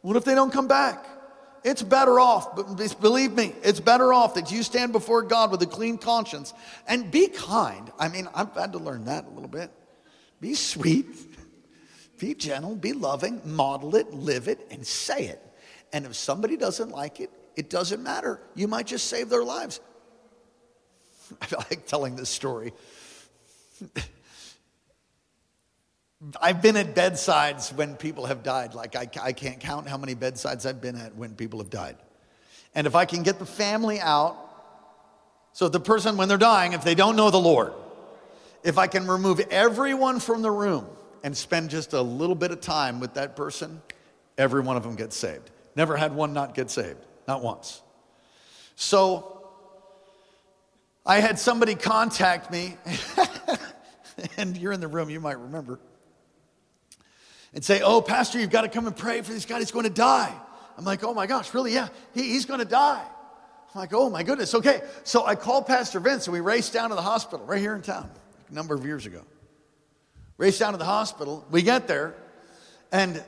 What 0.00 0.16
if 0.16 0.24
they 0.24 0.34
don't 0.34 0.54
come 0.54 0.68
back? 0.68 1.04
It's 1.68 1.82
better 1.82 2.18
off, 2.18 2.56
believe 2.98 3.32
me, 3.32 3.52
it's 3.62 3.78
better 3.78 4.10
off 4.14 4.36
that 4.36 4.50
you 4.50 4.62
stand 4.62 4.90
before 4.90 5.20
God 5.20 5.50
with 5.50 5.60
a 5.60 5.66
clean 5.66 5.98
conscience 5.98 6.54
and 6.86 7.10
be 7.10 7.28
kind. 7.28 7.92
I 7.98 8.08
mean, 8.08 8.26
I've 8.34 8.54
had 8.54 8.72
to 8.72 8.78
learn 8.78 9.04
that 9.04 9.26
a 9.26 9.28
little 9.28 9.50
bit. 9.50 9.70
Be 10.40 10.54
sweet, 10.54 11.06
be 12.18 12.32
gentle, 12.32 12.74
be 12.74 12.94
loving, 12.94 13.42
model 13.44 13.96
it, 13.96 14.14
live 14.14 14.48
it, 14.48 14.66
and 14.70 14.86
say 14.86 15.26
it. 15.26 15.42
And 15.92 16.06
if 16.06 16.14
somebody 16.14 16.56
doesn't 16.56 16.88
like 16.88 17.20
it, 17.20 17.30
it 17.54 17.68
doesn't 17.68 18.02
matter. 18.02 18.40
You 18.54 18.66
might 18.66 18.86
just 18.86 19.08
save 19.08 19.28
their 19.28 19.44
lives. 19.44 19.78
I 21.42 21.54
like 21.70 21.86
telling 21.86 22.16
this 22.16 22.30
story. 22.30 22.72
I've 26.40 26.60
been 26.60 26.76
at 26.76 26.94
bedsides 26.94 27.72
when 27.72 27.94
people 27.94 28.26
have 28.26 28.42
died. 28.42 28.74
Like, 28.74 28.96
I, 28.96 29.08
I 29.22 29.32
can't 29.32 29.60
count 29.60 29.88
how 29.88 29.96
many 29.96 30.14
bedsides 30.14 30.66
I've 30.66 30.80
been 30.80 30.96
at 30.96 31.14
when 31.14 31.34
people 31.34 31.60
have 31.60 31.70
died. 31.70 31.96
And 32.74 32.86
if 32.86 32.94
I 32.94 33.04
can 33.04 33.22
get 33.22 33.38
the 33.38 33.46
family 33.46 34.00
out, 34.00 34.36
so 35.52 35.68
the 35.68 35.80
person, 35.80 36.16
when 36.16 36.28
they're 36.28 36.36
dying, 36.36 36.72
if 36.72 36.84
they 36.84 36.94
don't 36.94 37.16
know 37.16 37.30
the 37.30 37.40
Lord, 37.40 37.72
if 38.64 38.78
I 38.78 38.86
can 38.86 39.06
remove 39.06 39.40
everyone 39.50 40.20
from 40.20 40.42
the 40.42 40.50
room 40.50 40.86
and 41.22 41.36
spend 41.36 41.70
just 41.70 41.92
a 41.92 42.02
little 42.02 42.34
bit 42.34 42.50
of 42.50 42.60
time 42.60 43.00
with 43.00 43.14
that 43.14 43.36
person, 43.36 43.80
every 44.36 44.60
one 44.60 44.76
of 44.76 44.82
them 44.82 44.96
gets 44.96 45.16
saved. 45.16 45.50
Never 45.76 45.96
had 45.96 46.14
one 46.14 46.32
not 46.32 46.54
get 46.54 46.70
saved. 46.70 46.98
Not 47.26 47.42
once. 47.42 47.82
So 48.74 49.48
I 51.06 51.20
had 51.20 51.38
somebody 51.38 51.74
contact 51.74 52.50
me, 52.50 52.76
and 54.36 54.56
you're 54.56 54.72
in 54.72 54.80
the 54.80 54.88
room, 54.88 55.10
you 55.10 55.20
might 55.20 55.38
remember, 55.38 55.78
and 57.54 57.64
say, 57.64 57.80
Oh, 57.82 58.00
Pastor, 58.00 58.38
you've 58.38 58.50
got 58.50 58.62
to 58.62 58.68
come 58.68 58.86
and 58.86 58.96
pray 58.96 59.22
for 59.22 59.32
this 59.32 59.44
guy. 59.44 59.58
He's 59.58 59.70
going 59.70 59.84
to 59.84 59.90
die. 59.90 60.34
I'm 60.76 60.84
like, 60.84 61.04
Oh 61.04 61.14
my 61.14 61.26
gosh, 61.26 61.52
really? 61.54 61.72
Yeah, 61.74 61.88
he, 62.14 62.22
he's 62.22 62.44
going 62.44 62.60
to 62.60 62.66
die. 62.66 63.04
I'm 63.74 63.80
like, 63.80 63.92
Oh 63.92 64.10
my 64.10 64.22
goodness. 64.22 64.54
Okay. 64.54 64.82
So 65.04 65.24
I 65.26 65.34
called 65.34 65.66
Pastor 65.66 66.00
Vince, 66.00 66.26
and 66.26 66.34
we 66.34 66.40
raced 66.40 66.72
down 66.72 66.90
to 66.90 66.94
the 66.94 67.02
hospital 67.02 67.44
right 67.46 67.60
here 67.60 67.74
in 67.74 67.82
town 67.82 68.10
a 68.50 68.54
number 68.54 68.74
of 68.74 68.84
years 68.84 69.06
ago. 69.06 69.22
Raced 70.36 70.60
down 70.60 70.72
to 70.72 70.78
the 70.78 70.84
hospital. 70.84 71.44
We 71.50 71.62
get 71.62 71.88
there, 71.88 72.14
and 72.92 73.22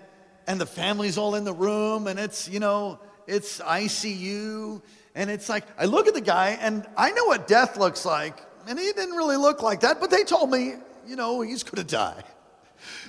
and 0.46 0.60
the 0.60 0.66
family's 0.66 1.18
all 1.18 1.34
in 1.34 1.44
the 1.44 1.52
room, 1.52 2.06
and 2.06 2.18
it's, 2.18 2.48
you 2.48 2.58
know, 2.58 2.98
it's 3.26 3.60
ICU. 3.60 4.82
And 5.14 5.30
it's 5.30 5.48
like, 5.48 5.64
I 5.78 5.84
look 5.84 6.08
at 6.08 6.14
the 6.14 6.20
guy 6.20 6.58
and 6.60 6.86
I 6.96 7.12
know 7.12 7.24
what 7.26 7.46
death 7.46 7.76
looks 7.76 8.04
like. 8.04 8.36
And 8.66 8.78
he 8.78 8.86
didn't 8.92 9.16
really 9.16 9.36
look 9.36 9.62
like 9.62 9.80
that, 9.80 10.00
but 10.00 10.10
they 10.10 10.24
told 10.24 10.50
me, 10.50 10.74
you 11.06 11.16
know, 11.16 11.40
he's 11.40 11.62
going 11.62 11.84
to 11.84 11.88
die. 11.88 12.22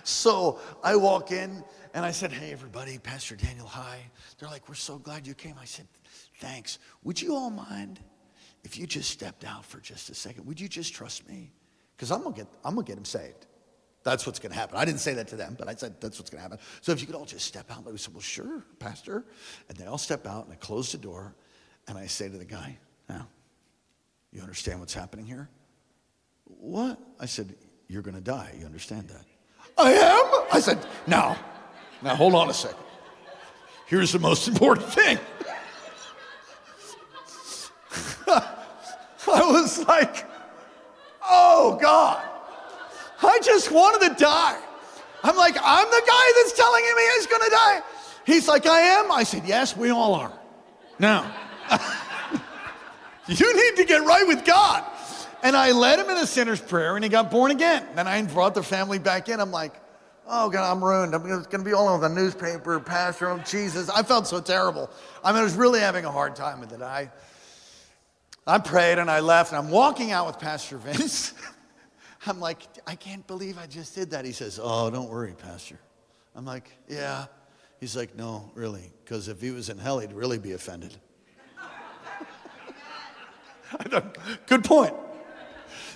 So 0.04 0.60
I 0.84 0.96
walk 0.96 1.32
in 1.32 1.64
and 1.94 2.06
I 2.06 2.12
said, 2.12 2.32
Hey, 2.32 2.52
everybody, 2.52 2.98
Pastor 2.98 3.36
Daniel, 3.36 3.68
hi. 3.68 4.00
They're 4.40 4.50
like, 4.50 4.68
We're 4.70 4.76
so 4.76 4.98
glad 4.98 5.28
you 5.28 5.34
came. 5.34 5.56
I 5.60 5.66
said, 5.66 5.88
Thanks. 6.40 6.80
Would 7.04 7.22
you 7.22 7.36
all 7.36 7.50
mind 7.50 8.00
if 8.64 8.78
you 8.78 8.88
just 8.88 9.10
stepped 9.10 9.44
out 9.44 9.66
for 9.66 9.80
just 9.80 10.10
a 10.10 10.16
second? 10.16 10.46
Would 10.46 10.60
you 10.60 10.68
just 10.68 10.94
trust 10.94 11.28
me? 11.28 11.52
Because 11.96 12.12
I'm 12.12 12.24
going 12.24 12.34
to 12.34 12.42
get, 12.42 12.48
I'm 12.64 12.74
going 12.74 12.86
to 12.86 12.92
get 12.92 12.98
him 12.98 13.06
saved. 13.06 13.46
That's 14.04 14.26
what's 14.26 14.40
going 14.40 14.52
to 14.52 14.58
happen. 14.58 14.78
I 14.78 14.86
didn't 14.86 15.02
say 15.02 15.14
that 15.14 15.28
to 15.28 15.36
them, 15.36 15.56
but 15.58 15.68
I 15.68 15.76
said 15.76 16.02
that's 16.02 16.18
what's 16.18 16.32
going 16.32 16.40
to 16.40 16.44
happen. 16.44 16.58
So 16.82 16.92
if 16.92 17.02
you 17.02 17.06
could 17.06 17.16
all 17.16 17.26
just 17.26 17.46
step 17.46 17.70
out, 17.70 17.86
we 17.86 17.98
said, 17.98 18.14
well, 18.14 18.22
sure, 18.22 18.66
Pastor. 18.80 19.24
And 19.70 19.78
they 19.78 19.86
all 19.86 20.00
step 20.00 20.26
out, 20.26 20.46
and 20.46 20.54
I 20.54 20.56
close 20.56 20.92
the 20.92 20.98
door, 20.98 21.36
and 21.88 21.98
I 21.98 22.08
say 22.08 22.28
to 22.28 22.38
the 22.38 22.46
guy, 22.46 22.78
now, 23.08 23.28
you 24.32 24.42
understand 24.42 24.80
what's 24.80 24.94
happening 24.94 25.26
here? 25.26 25.50
What? 26.46 27.00
I 27.20 27.28
said, 27.28 27.56
you're 27.88 28.02
going 28.02 28.16
to 28.16 28.22
die. 28.22 28.56
You 28.58 28.66
understand 28.66 29.10
that? 29.10 29.26
I 29.78 29.94
am? 29.94 30.48
I 30.52 30.60
said, 30.60 30.86
now, 31.08 31.38
now 32.02 32.16
hold 32.16 32.36
on 32.36 32.50
a 32.50 32.54
second. 32.54 32.78
Here's 33.88 34.12
the 34.12 34.20
most 34.20 34.48
important 34.48 34.88
thing. 34.88 35.20
I 38.28 39.42
was 39.52 39.86
like, 39.88 40.26
oh 41.24 41.78
God. 41.82 42.24
I 43.24 43.40
just 43.44 43.72
wanted 43.72 44.10
to 44.10 44.16
die. 44.16 44.60
I'm 45.24 45.36
like, 45.36 45.56
I'm 45.62 45.86
the 45.86 46.04
guy 46.08 46.32
that's 46.38 46.54
telling 46.54 46.84
him 46.84 46.96
he's 47.16 47.28
gonna 47.28 47.50
die. 47.50 47.82
He's 48.26 48.48
like, 48.48 48.66
I 48.66 48.80
am. 48.80 49.12
I 49.12 49.24
said, 49.24 49.44
Yes, 49.46 49.76
we 49.76 49.90
all 49.90 50.16
are. 50.16 50.34
Now, 51.00 51.32
you 53.28 53.56
need 53.56 53.76
to 53.78 53.86
get 53.86 54.04
right 54.04 54.28
with 54.28 54.46
God. 54.46 54.86
And 55.44 55.56
I 55.56 55.72
led 55.72 56.00
him 56.00 56.10
in 56.10 56.18
a 56.18 56.28
sinner's 56.28 56.62
prayer 56.62 56.96
and 56.96 57.04
he 57.04 57.10
got 57.10 57.32
born 57.32 57.52
again. 57.52 57.86
Then 57.96 58.08
I 58.08 58.22
brought 58.24 58.54
the 58.54 58.64
family 58.64 59.00
back 59.00 59.28
in. 59.28 59.40
I'm 59.40 59.52
like, 59.52 59.74
oh 60.28 60.50
God, 60.50 60.72
I'm 60.72 60.84
ruined. 60.84 61.16
I'm 61.16 61.24
going 61.24 61.44
to 61.44 61.60
be 61.60 61.74
all 61.74 61.88
over 61.88 62.08
the 62.08 62.14
newspaper, 62.14 62.80
Pastor, 62.80 63.30
oh 63.30 63.40
Jesus. 63.40 63.90
I 63.90 64.04
felt 64.04 64.28
so 64.28 64.40
terrible. 64.40 64.90
I 65.24 65.32
mean, 65.32 65.42
I 65.42 65.44
was 65.44 65.56
really 65.56 65.80
having 65.80 66.06
a 66.06 66.12
hard 66.12 66.36
time 66.36 66.60
with 66.60 66.72
it. 66.74 66.82
I, 66.82 67.12
I 68.46 68.60
prayed 68.60 69.00
and 69.00 69.10
I 69.10 69.20
left 69.20 69.52
and 69.52 69.60
I'm 69.60 69.72
walking 69.72 70.12
out 70.12 70.28
with 70.28 70.40
Pastor 70.40 70.78
Vince. 70.78 71.34
I'm 72.28 72.40
like, 72.40 72.62
I 72.86 72.96
can't 72.96 73.26
believe 73.26 73.58
I 73.58 73.66
just 73.66 73.96
did 73.96 74.12
that. 74.12 74.26
He 74.26 74.32
says, 74.32 74.60
Oh, 74.62 74.90
don't 74.92 75.10
worry, 75.10 75.34
Pastor. 75.34 75.80
I'm 76.36 76.46
like, 76.46 76.70
Yeah. 76.88 77.26
He's 77.80 77.96
like, 77.96 78.16
No, 78.16 78.52
really, 78.54 78.92
because 79.04 79.28
if 79.28 79.42
he 79.42 79.50
was 79.50 79.70
in 79.70 79.80
hell, 79.80 79.98
he'd 79.98 80.14
really 80.14 80.38
be 80.38 80.52
offended. 80.52 80.96
Good 84.46 84.64
point. 84.64 84.94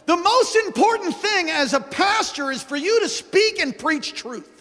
The 0.06 0.18
most 0.18 0.56
important 0.56 1.16
thing 1.16 1.50
as 1.50 1.74
a 1.74 1.80
pastor 1.80 2.52
is 2.52 2.62
for 2.62 2.76
you 2.76 3.00
to 3.02 3.10
speak 3.10 3.60
and 3.60 3.78
preach 3.78 4.14
truth. 4.14 4.56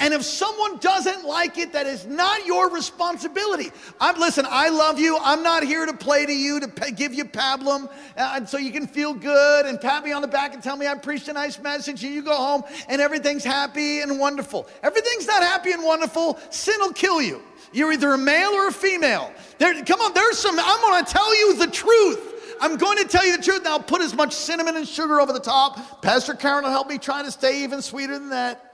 And 0.00 0.14
if 0.14 0.22
someone 0.22 0.78
doesn't 0.78 1.24
like 1.24 1.58
it, 1.58 1.72
that 1.72 1.86
is 1.86 2.06
not 2.06 2.46
your 2.46 2.70
responsibility. 2.70 3.70
I'm 4.00 4.18
listen. 4.20 4.46
I 4.48 4.68
love 4.68 4.98
you. 4.98 5.18
I'm 5.20 5.42
not 5.42 5.64
here 5.64 5.86
to 5.86 5.92
play 5.92 6.24
to 6.24 6.32
you 6.32 6.60
to 6.60 6.68
pay, 6.68 6.92
give 6.92 7.12
you 7.12 7.24
pablum, 7.24 7.90
uh, 8.16 8.44
so 8.44 8.58
you 8.58 8.70
can 8.70 8.86
feel 8.86 9.12
good 9.12 9.66
and 9.66 9.80
pat 9.80 10.04
me 10.04 10.12
on 10.12 10.22
the 10.22 10.28
back 10.28 10.54
and 10.54 10.62
tell 10.62 10.76
me 10.76 10.86
I 10.86 10.94
preached 10.94 11.26
a 11.28 11.32
nice 11.32 11.58
message. 11.58 12.04
And 12.04 12.14
you 12.14 12.22
go 12.22 12.36
home 12.36 12.62
and 12.88 13.00
everything's 13.00 13.44
happy 13.44 14.00
and 14.00 14.20
wonderful. 14.20 14.68
Everything's 14.82 15.26
not 15.26 15.42
happy 15.42 15.72
and 15.72 15.82
wonderful. 15.82 16.38
Sin 16.50 16.76
will 16.78 16.92
kill 16.92 17.20
you. 17.20 17.42
You're 17.72 17.92
either 17.92 18.12
a 18.12 18.18
male 18.18 18.50
or 18.50 18.68
a 18.68 18.72
female. 18.72 19.32
There, 19.58 19.84
come 19.84 20.00
on. 20.00 20.14
There's 20.14 20.38
some. 20.38 20.58
I'm 20.58 20.80
going 20.80 21.04
to 21.04 21.12
tell 21.12 21.36
you 21.36 21.56
the 21.56 21.66
truth. 21.66 22.37
I'm 22.60 22.76
going 22.76 22.98
to 22.98 23.04
tell 23.04 23.26
you 23.26 23.36
the 23.36 23.42
truth. 23.42 23.66
I'll 23.66 23.80
put 23.80 24.00
as 24.02 24.14
much 24.14 24.34
cinnamon 24.34 24.76
and 24.76 24.86
sugar 24.86 25.20
over 25.20 25.32
the 25.32 25.40
top. 25.40 26.02
Pastor 26.02 26.34
Karen 26.34 26.64
will 26.64 26.70
help 26.70 26.88
me 26.88 26.98
try 26.98 27.22
to 27.22 27.30
stay 27.30 27.62
even 27.64 27.82
sweeter 27.82 28.18
than 28.18 28.30
that. 28.30 28.64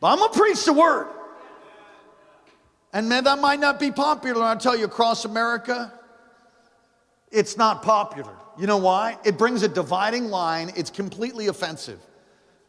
But 0.00 0.12
I'm 0.12 0.18
going 0.18 0.32
to 0.32 0.38
preach 0.38 0.64
the 0.64 0.72
word. 0.72 1.08
And 2.92 3.08
man, 3.08 3.24
that 3.24 3.38
might 3.38 3.60
not 3.60 3.78
be 3.78 3.90
popular. 3.90 4.42
I'll 4.42 4.56
tell 4.56 4.76
you, 4.76 4.84
across 4.84 5.24
America, 5.24 5.92
it's 7.30 7.56
not 7.56 7.82
popular. 7.82 8.32
You 8.58 8.66
know 8.66 8.78
why? 8.78 9.18
It 9.24 9.36
brings 9.36 9.62
a 9.62 9.68
dividing 9.68 10.30
line. 10.30 10.72
It's 10.76 10.90
completely 10.90 11.48
offensive. 11.48 12.00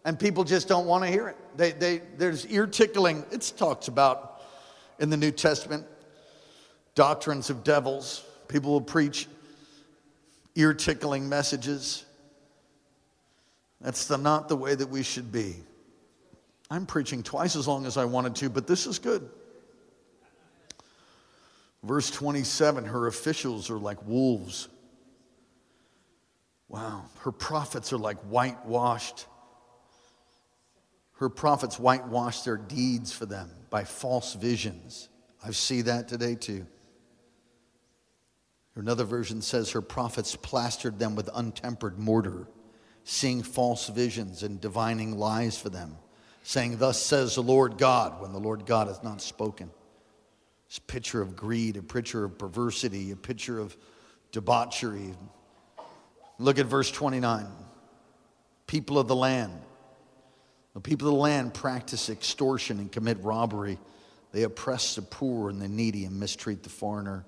And 0.03 0.19
people 0.19 0.43
just 0.43 0.67
don't 0.67 0.85
want 0.85 1.03
to 1.03 1.09
hear 1.09 1.29
it. 1.29 1.37
They, 1.55 1.71
they, 1.71 2.01
there's 2.17 2.45
ear 2.47 2.67
tickling. 2.67 3.25
It 3.31 3.53
talks 3.57 3.87
about 3.87 4.41
in 4.99 5.09
the 5.09 5.17
New 5.17 5.31
Testament 5.31 5.85
doctrines 6.95 7.49
of 7.49 7.63
devils. 7.63 8.23
People 8.47 8.71
will 8.71 8.81
preach 8.81 9.27
ear 10.57 10.73
tickling 10.73 11.29
messages. 11.29 12.03
That's 13.79 14.07
the, 14.07 14.17
not 14.17 14.49
the 14.49 14.57
way 14.57 14.75
that 14.75 14.89
we 14.89 15.03
should 15.03 15.31
be. 15.31 15.55
I'm 16.69 16.85
preaching 16.85 17.23
twice 17.23 17.55
as 17.55 17.67
long 17.67 17.85
as 17.85 17.95
I 17.95 18.05
wanted 18.05 18.35
to, 18.37 18.49
but 18.49 18.67
this 18.67 18.87
is 18.87 18.99
good. 18.99 19.29
Verse 21.83 22.09
27 22.09 22.85
her 22.85 23.07
officials 23.07 23.69
are 23.69 23.77
like 23.77 24.05
wolves. 24.05 24.67
Wow. 26.67 27.05
Her 27.19 27.31
prophets 27.31 27.93
are 27.93 27.97
like 27.97 28.17
whitewashed. 28.21 29.25
Her 31.13 31.29
prophets 31.29 31.79
whitewash 31.79 32.41
their 32.41 32.57
deeds 32.57 33.13
for 33.13 33.25
them 33.25 33.49
by 33.69 33.83
false 33.83 34.33
visions. 34.33 35.07
I 35.43 35.51
see 35.51 35.83
that 35.83 36.07
today 36.07 36.35
too. 36.35 36.65
Another 38.77 39.03
version 39.03 39.41
says 39.41 39.71
her 39.71 39.81
prophets 39.81 40.35
plastered 40.35 40.99
them 40.99 41.15
with 41.15 41.29
untempered 41.33 41.99
mortar, 41.99 42.47
seeing 43.03 43.43
false 43.43 43.89
visions 43.89 44.43
and 44.43 44.61
divining 44.61 45.17
lies 45.17 45.57
for 45.57 45.69
them 45.69 45.97
saying, 46.47 46.77
Thus 46.77 47.01
says 47.01 47.35
the 47.35 47.43
Lord 47.43 47.77
God, 47.77 48.21
when 48.21 48.31
the 48.31 48.39
Lord 48.39 48.65
God 48.65 48.87
has 48.87 49.03
not 49.03 49.21
spoken. 49.21 49.69
A 50.77 50.81
picture 50.81 51.21
of 51.21 51.35
greed, 51.35 51.75
a 51.75 51.83
picture 51.83 52.23
of 52.23 52.37
perversity, 52.37 53.11
a 53.11 53.17
picture 53.17 53.59
of 53.59 53.75
debauchery. 54.31 55.13
Look 56.39 56.57
at 56.57 56.65
verse 56.65 56.89
29. 56.89 57.47
People 58.65 58.97
of 58.97 59.09
the 59.09 59.15
land. 59.15 59.59
The 60.73 60.79
people 60.79 61.09
of 61.09 61.15
the 61.15 61.19
land 61.19 61.53
practice 61.53 62.09
extortion 62.09 62.79
and 62.79 62.89
commit 62.89 63.21
robbery. 63.21 63.77
They 64.31 64.43
oppress 64.43 64.95
the 64.95 65.01
poor 65.01 65.49
and 65.49 65.61
the 65.61 65.67
needy 65.67 66.05
and 66.05 66.17
mistreat 66.17 66.63
the 66.63 66.69
foreigner, 66.69 67.25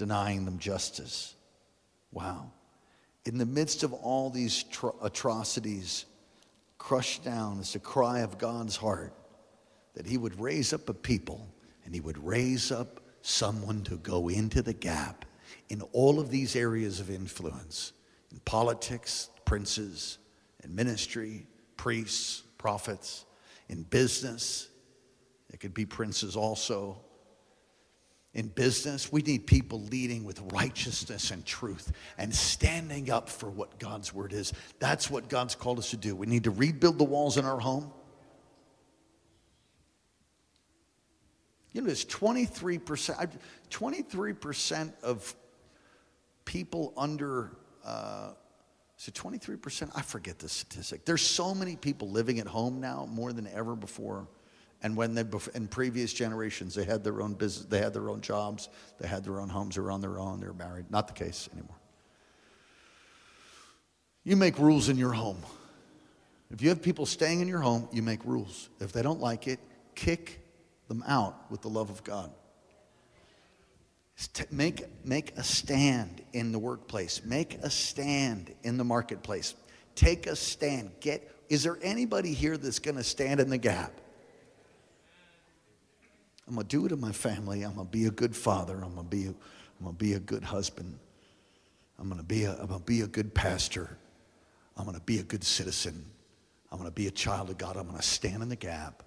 denying 0.00 0.46
them 0.46 0.58
justice. 0.58 1.34
Wow. 2.10 2.52
In 3.26 3.36
the 3.36 3.44
midst 3.44 3.82
of 3.82 3.92
all 3.92 4.30
these 4.30 4.64
atrocities, 5.02 6.06
crushed 6.78 7.22
down 7.22 7.58
is 7.58 7.74
the 7.74 7.80
cry 7.80 8.20
of 8.20 8.38
God's 8.38 8.76
heart 8.76 9.12
that 9.92 10.06
He 10.06 10.16
would 10.16 10.40
raise 10.40 10.72
up 10.72 10.88
a 10.88 10.94
people 10.94 11.46
and 11.84 11.94
He 11.94 12.00
would 12.00 12.16
raise 12.24 12.72
up 12.72 13.02
someone 13.20 13.82
to 13.82 13.98
go 13.98 14.30
into 14.30 14.62
the 14.62 14.72
gap 14.72 15.26
in 15.68 15.82
all 15.92 16.18
of 16.18 16.30
these 16.30 16.56
areas 16.56 16.98
of 16.98 17.10
influence 17.10 17.92
in 18.32 18.38
politics, 18.46 19.28
princes, 19.44 20.16
in 20.64 20.74
ministry, 20.74 21.46
priests, 21.76 22.42
prophets, 22.56 23.26
in 23.68 23.82
business. 23.82 24.70
It 25.52 25.60
could 25.60 25.74
be 25.74 25.84
princes 25.84 26.36
also 26.36 27.02
in 28.32 28.46
business, 28.48 29.10
we 29.10 29.22
need 29.22 29.46
people 29.46 29.82
leading 29.82 30.24
with 30.24 30.40
righteousness 30.52 31.32
and 31.32 31.44
truth 31.44 31.90
and 32.16 32.32
standing 32.32 33.10
up 33.10 33.28
for 33.28 33.50
what 33.50 33.78
God's 33.80 34.14
word 34.14 34.32
is. 34.32 34.52
That's 34.78 35.10
what 35.10 35.28
God's 35.28 35.56
called 35.56 35.78
us 35.78 35.90
to 35.90 35.96
do. 35.96 36.14
We 36.14 36.26
need 36.26 36.44
to 36.44 36.50
rebuild 36.50 36.98
the 36.98 37.04
walls 37.04 37.36
in 37.36 37.44
our 37.44 37.58
home. 37.58 37.92
You 41.72 41.80
know, 41.80 41.86
there's 41.86 42.04
23%, 42.04 43.30
23% 43.70 44.92
of 45.02 45.34
people 46.44 46.92
under, 46.96 47.52
uh, 47.84 48.32
it 49.06 49.14
23%? 49.14 49.90
I 49.94 50.02
forget 50.02 50.38
the 50.38 50.48
statistic. 50.48 51.04
There's 51.04 51.22
so 51.22 51.54
many 51.54 51.76
people 51.76 52.10
living 52.10 52.38
at 52.38 52.46
home 52.46 52.80
now 52.80 53.08
more 53.10 53.32
than 53.32 53.46
ever 53.48 53.74
before. 53.74 54.28
And 54.82 54.96
when 54.96 55.14
they, 55.14 55.24
in 55.54 55.68
previous 55.68 56.12
generations, 56.12 56.74
they 56.74 56.84
had 56.84 57.04
their 57.04 57.20
own 57.20 57.34
business, 57.34 57.66
they 57.66 57.78
had 57.78 57.92
their 57.92 58.08
own 58.08 58.22
jobs, 58.22 58.68
they 58.98 59.06
had 59.06 59.24
their 59.24 59.40
own 59.40 59.48
homes, 59.48 59.74
they 59.74 59.82
were 59.82 59.90
on 59.90 60.00
their 60.00 60.18
own, 60.18 60.40
they 60.40 60.46
were 60.46 60.54
married. 60.54 60.90
Not 60.90 61.06
the 61.06 61.12
case 61.12 61.48
anymore. 61.52 61.76
You 64.24 64.36
make 64.36 64.58
rules 64.58 64.88
in 64.88 64.96
your 64.96 65.12
home. 65.12 65.42
If 66.50 66.62
you 66.62 66.70
have 66.70 66.82
people 66.82 67.06
staying 67.06 67.40
in 67.40 67.48
your 67.48 67.60
home, 67.60 67.88
you 67.92 68.02
make 68.02 68.24
rules. 68.24 68.68
If 68.80 68.92
they 68.92 69.02
don't 69.02 69.20
like 69.20 69.46
it, 69.46 69.60
kick 69.94 70.40
them 70.88 71.04
out 71.06 71.50
with 71.50 71.62
the 71.62 71.68
love 71.68 71.90
of 71.90 72.02
God. 72.02 72.30
Make, 74.50 74.84
make 75.04 75.36
a 75.38 75.42
stand 75.42 76.22
in 76.32 76.52
the 76.52 76.58
workplace. 76.58 77.22
Make 77.24 77.54
a 77.62 77.70
stand 77.70 78.52
in 78.62 78.76
the 78.76 78.84
marketplace. 78.84 79.54
Take 79.94 80.26
a 80.26 80.36
stand. 80.36 80.90
Get, 81.00 81.30
is 81.48 81.62
there 81.62 81.78
anybody 81.82 82.34
here 82.34 82.56
that's 82.56 82.80
going 82.80 82.96
to 82.96 83.04
stand 83.04 83.40
in 83.40 83.48
the 83.48 83.58
gap? 83.58 83.92
I'm 86.50 86.56
going 86.56 86.66
to 86.66 86.76
do 86.76 86.84
it 86.84 86.90
in 86.90 87.00
my 87.00 87.12
family. 87.12 87.62
I'm 87.62 87.76
going 87.76 87.86
to 87.86 87.92
be 87.92 88.06
a 88.06 88.10
good 88.10 88.34
father. 88.34 88.74
I'm 88.82 88.96
going 88.96 89.08
to 89.08 89.16
be 89.16 89.26
a, 89.26 89.28
I'm 89.28 89.84
going 89.84 89.94
to 89.94 90.04
be 90.04 90.14
a 90.14 90.18
good 90.18 90.42
husband. 90.42 90.98
I'm 91.96 92.08
going 92.08 92.18
to 92.18 92.26
be 92.26 92.42
a, 92.42 92.50
I'm 92.50 92.66
going 92.66 92.80
to 92.80 92.84
be 92.84 93.02
a 93.02 93.06
good 93.06 93.32
pastor. 93.32 93.96
I'm 94.76 94.84
going 94.84 94.98
to 94.98 95.04
be 95.04 95.20
a 95.20 95.22
good 95.22 95.44
citizen. 95.44 96.04
I'm 96.72 96.78
going 96.78 96.90
to 96.90 96.94
be 96.94 97.06
a 97.06 97.12
child 97.12 97.50
of 97.50 97.58
God. 97.58 97.76
I'm 97.76 97.86
going 97.86 98.00
to 98.00 98.02
stand 98.02 98.42
in 98.42 98.48
the 98.48 98.56
gap. 98.56 99.04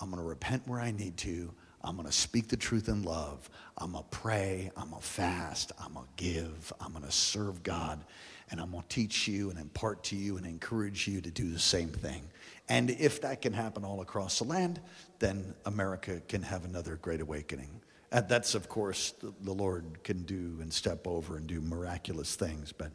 I'm 0.00 0.10
going 0.10 0.22
to 0.22 0.28
repent 0.28 0.68
where 0.68 0.80
I 0.80 0.90
need 0.90 1.16
to. 1.18 1.54
I'm 1.82 1.96
going 1.96 2.06
to 2.06 2.12
speak 2.12 2.48
the 2.48 2.58
truth 2.58 2.88
in 2.88 3.04
love. 3.04 3.48
I'm 3.78 3.92
going 3.92 4.04
to 4.04 4.10
pray. 4.10 4.70
I'm 4.76 4.90
going 4.90 5.00
to 5.00 5.08
fast. 5.08 5.72
I'm 5.82 5.94
going 5.94 6.04
to 6.14 6.22
give. 6.22 6.74
I'm 6.78 6.92
going 6.92 7.06
to 7.06 7.10
serve 7.10 7.62
God. 7.62 8.04
And 8.52 8.60
I'm 8.60 8.70
going 8.70 8.82
to 8.82 8.88
teach 8.88 9.26
you 9.26 9.48
and 9.48 9.58
impart 9.58 10.04
to 10.04 10.16
you 10.16 10.36
and 10.36 10.44
encourage 10.44 11.08
you 11.08 11.22
to 11.22 11.30
do 11.30 11.50
the 11.50 11.58
same 11.58 11.88
thing. 11.88 12.22
And 12.68 12.90
if 12.90 13.22
that 13.22 13.40
can 13.40 13.54
happen 13.54 13.82
all 13.82 14.02
across 14.02 14.38
the 14.38 14.44
land, 14.44 14.78
then 15.18 15.54
America 15.64 16.20
can 16.28 16.42
have 16.42 16.66
another 16.66 16.96
great 16.96 17.22
awakening. 17.22 17.80
And 18.12 18.28
that's, 18.28 18.54
of 18.54 18.68
course, 18.68 19.12
the, 19.22 19.32
the 19.40 19.54
Lord 19.54 20.04
can 20.04 20.22
do 20.24 20.58
and 20.60 20.70
step 20.70 21.06
over 21.06 21.38
and 21.38 21.46
do 21.46 21.62
miraculous 21.62 22.36
things. 22.36 22.72
But 22.72 22.92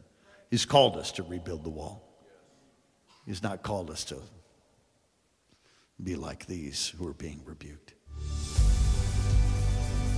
He's 0.48 0.64
called 0.64 0.96
us 0.96 1.10
to 1.12 1.24
rebuild 1.24 1.64
the 1.64 1.70
wall. 1.70 2.08
He's 3.26 3.42
not 3.42 3.64
called 3.64 3.90
us 3.90 4.04
to 4.04 4.16
be 6.02 6.14
like 6.14 6.46
these 6.46 6.94
who 6.96 7.06
are 7.08 7.14
being 7.14 7.42
rebuked. 7.44 7.94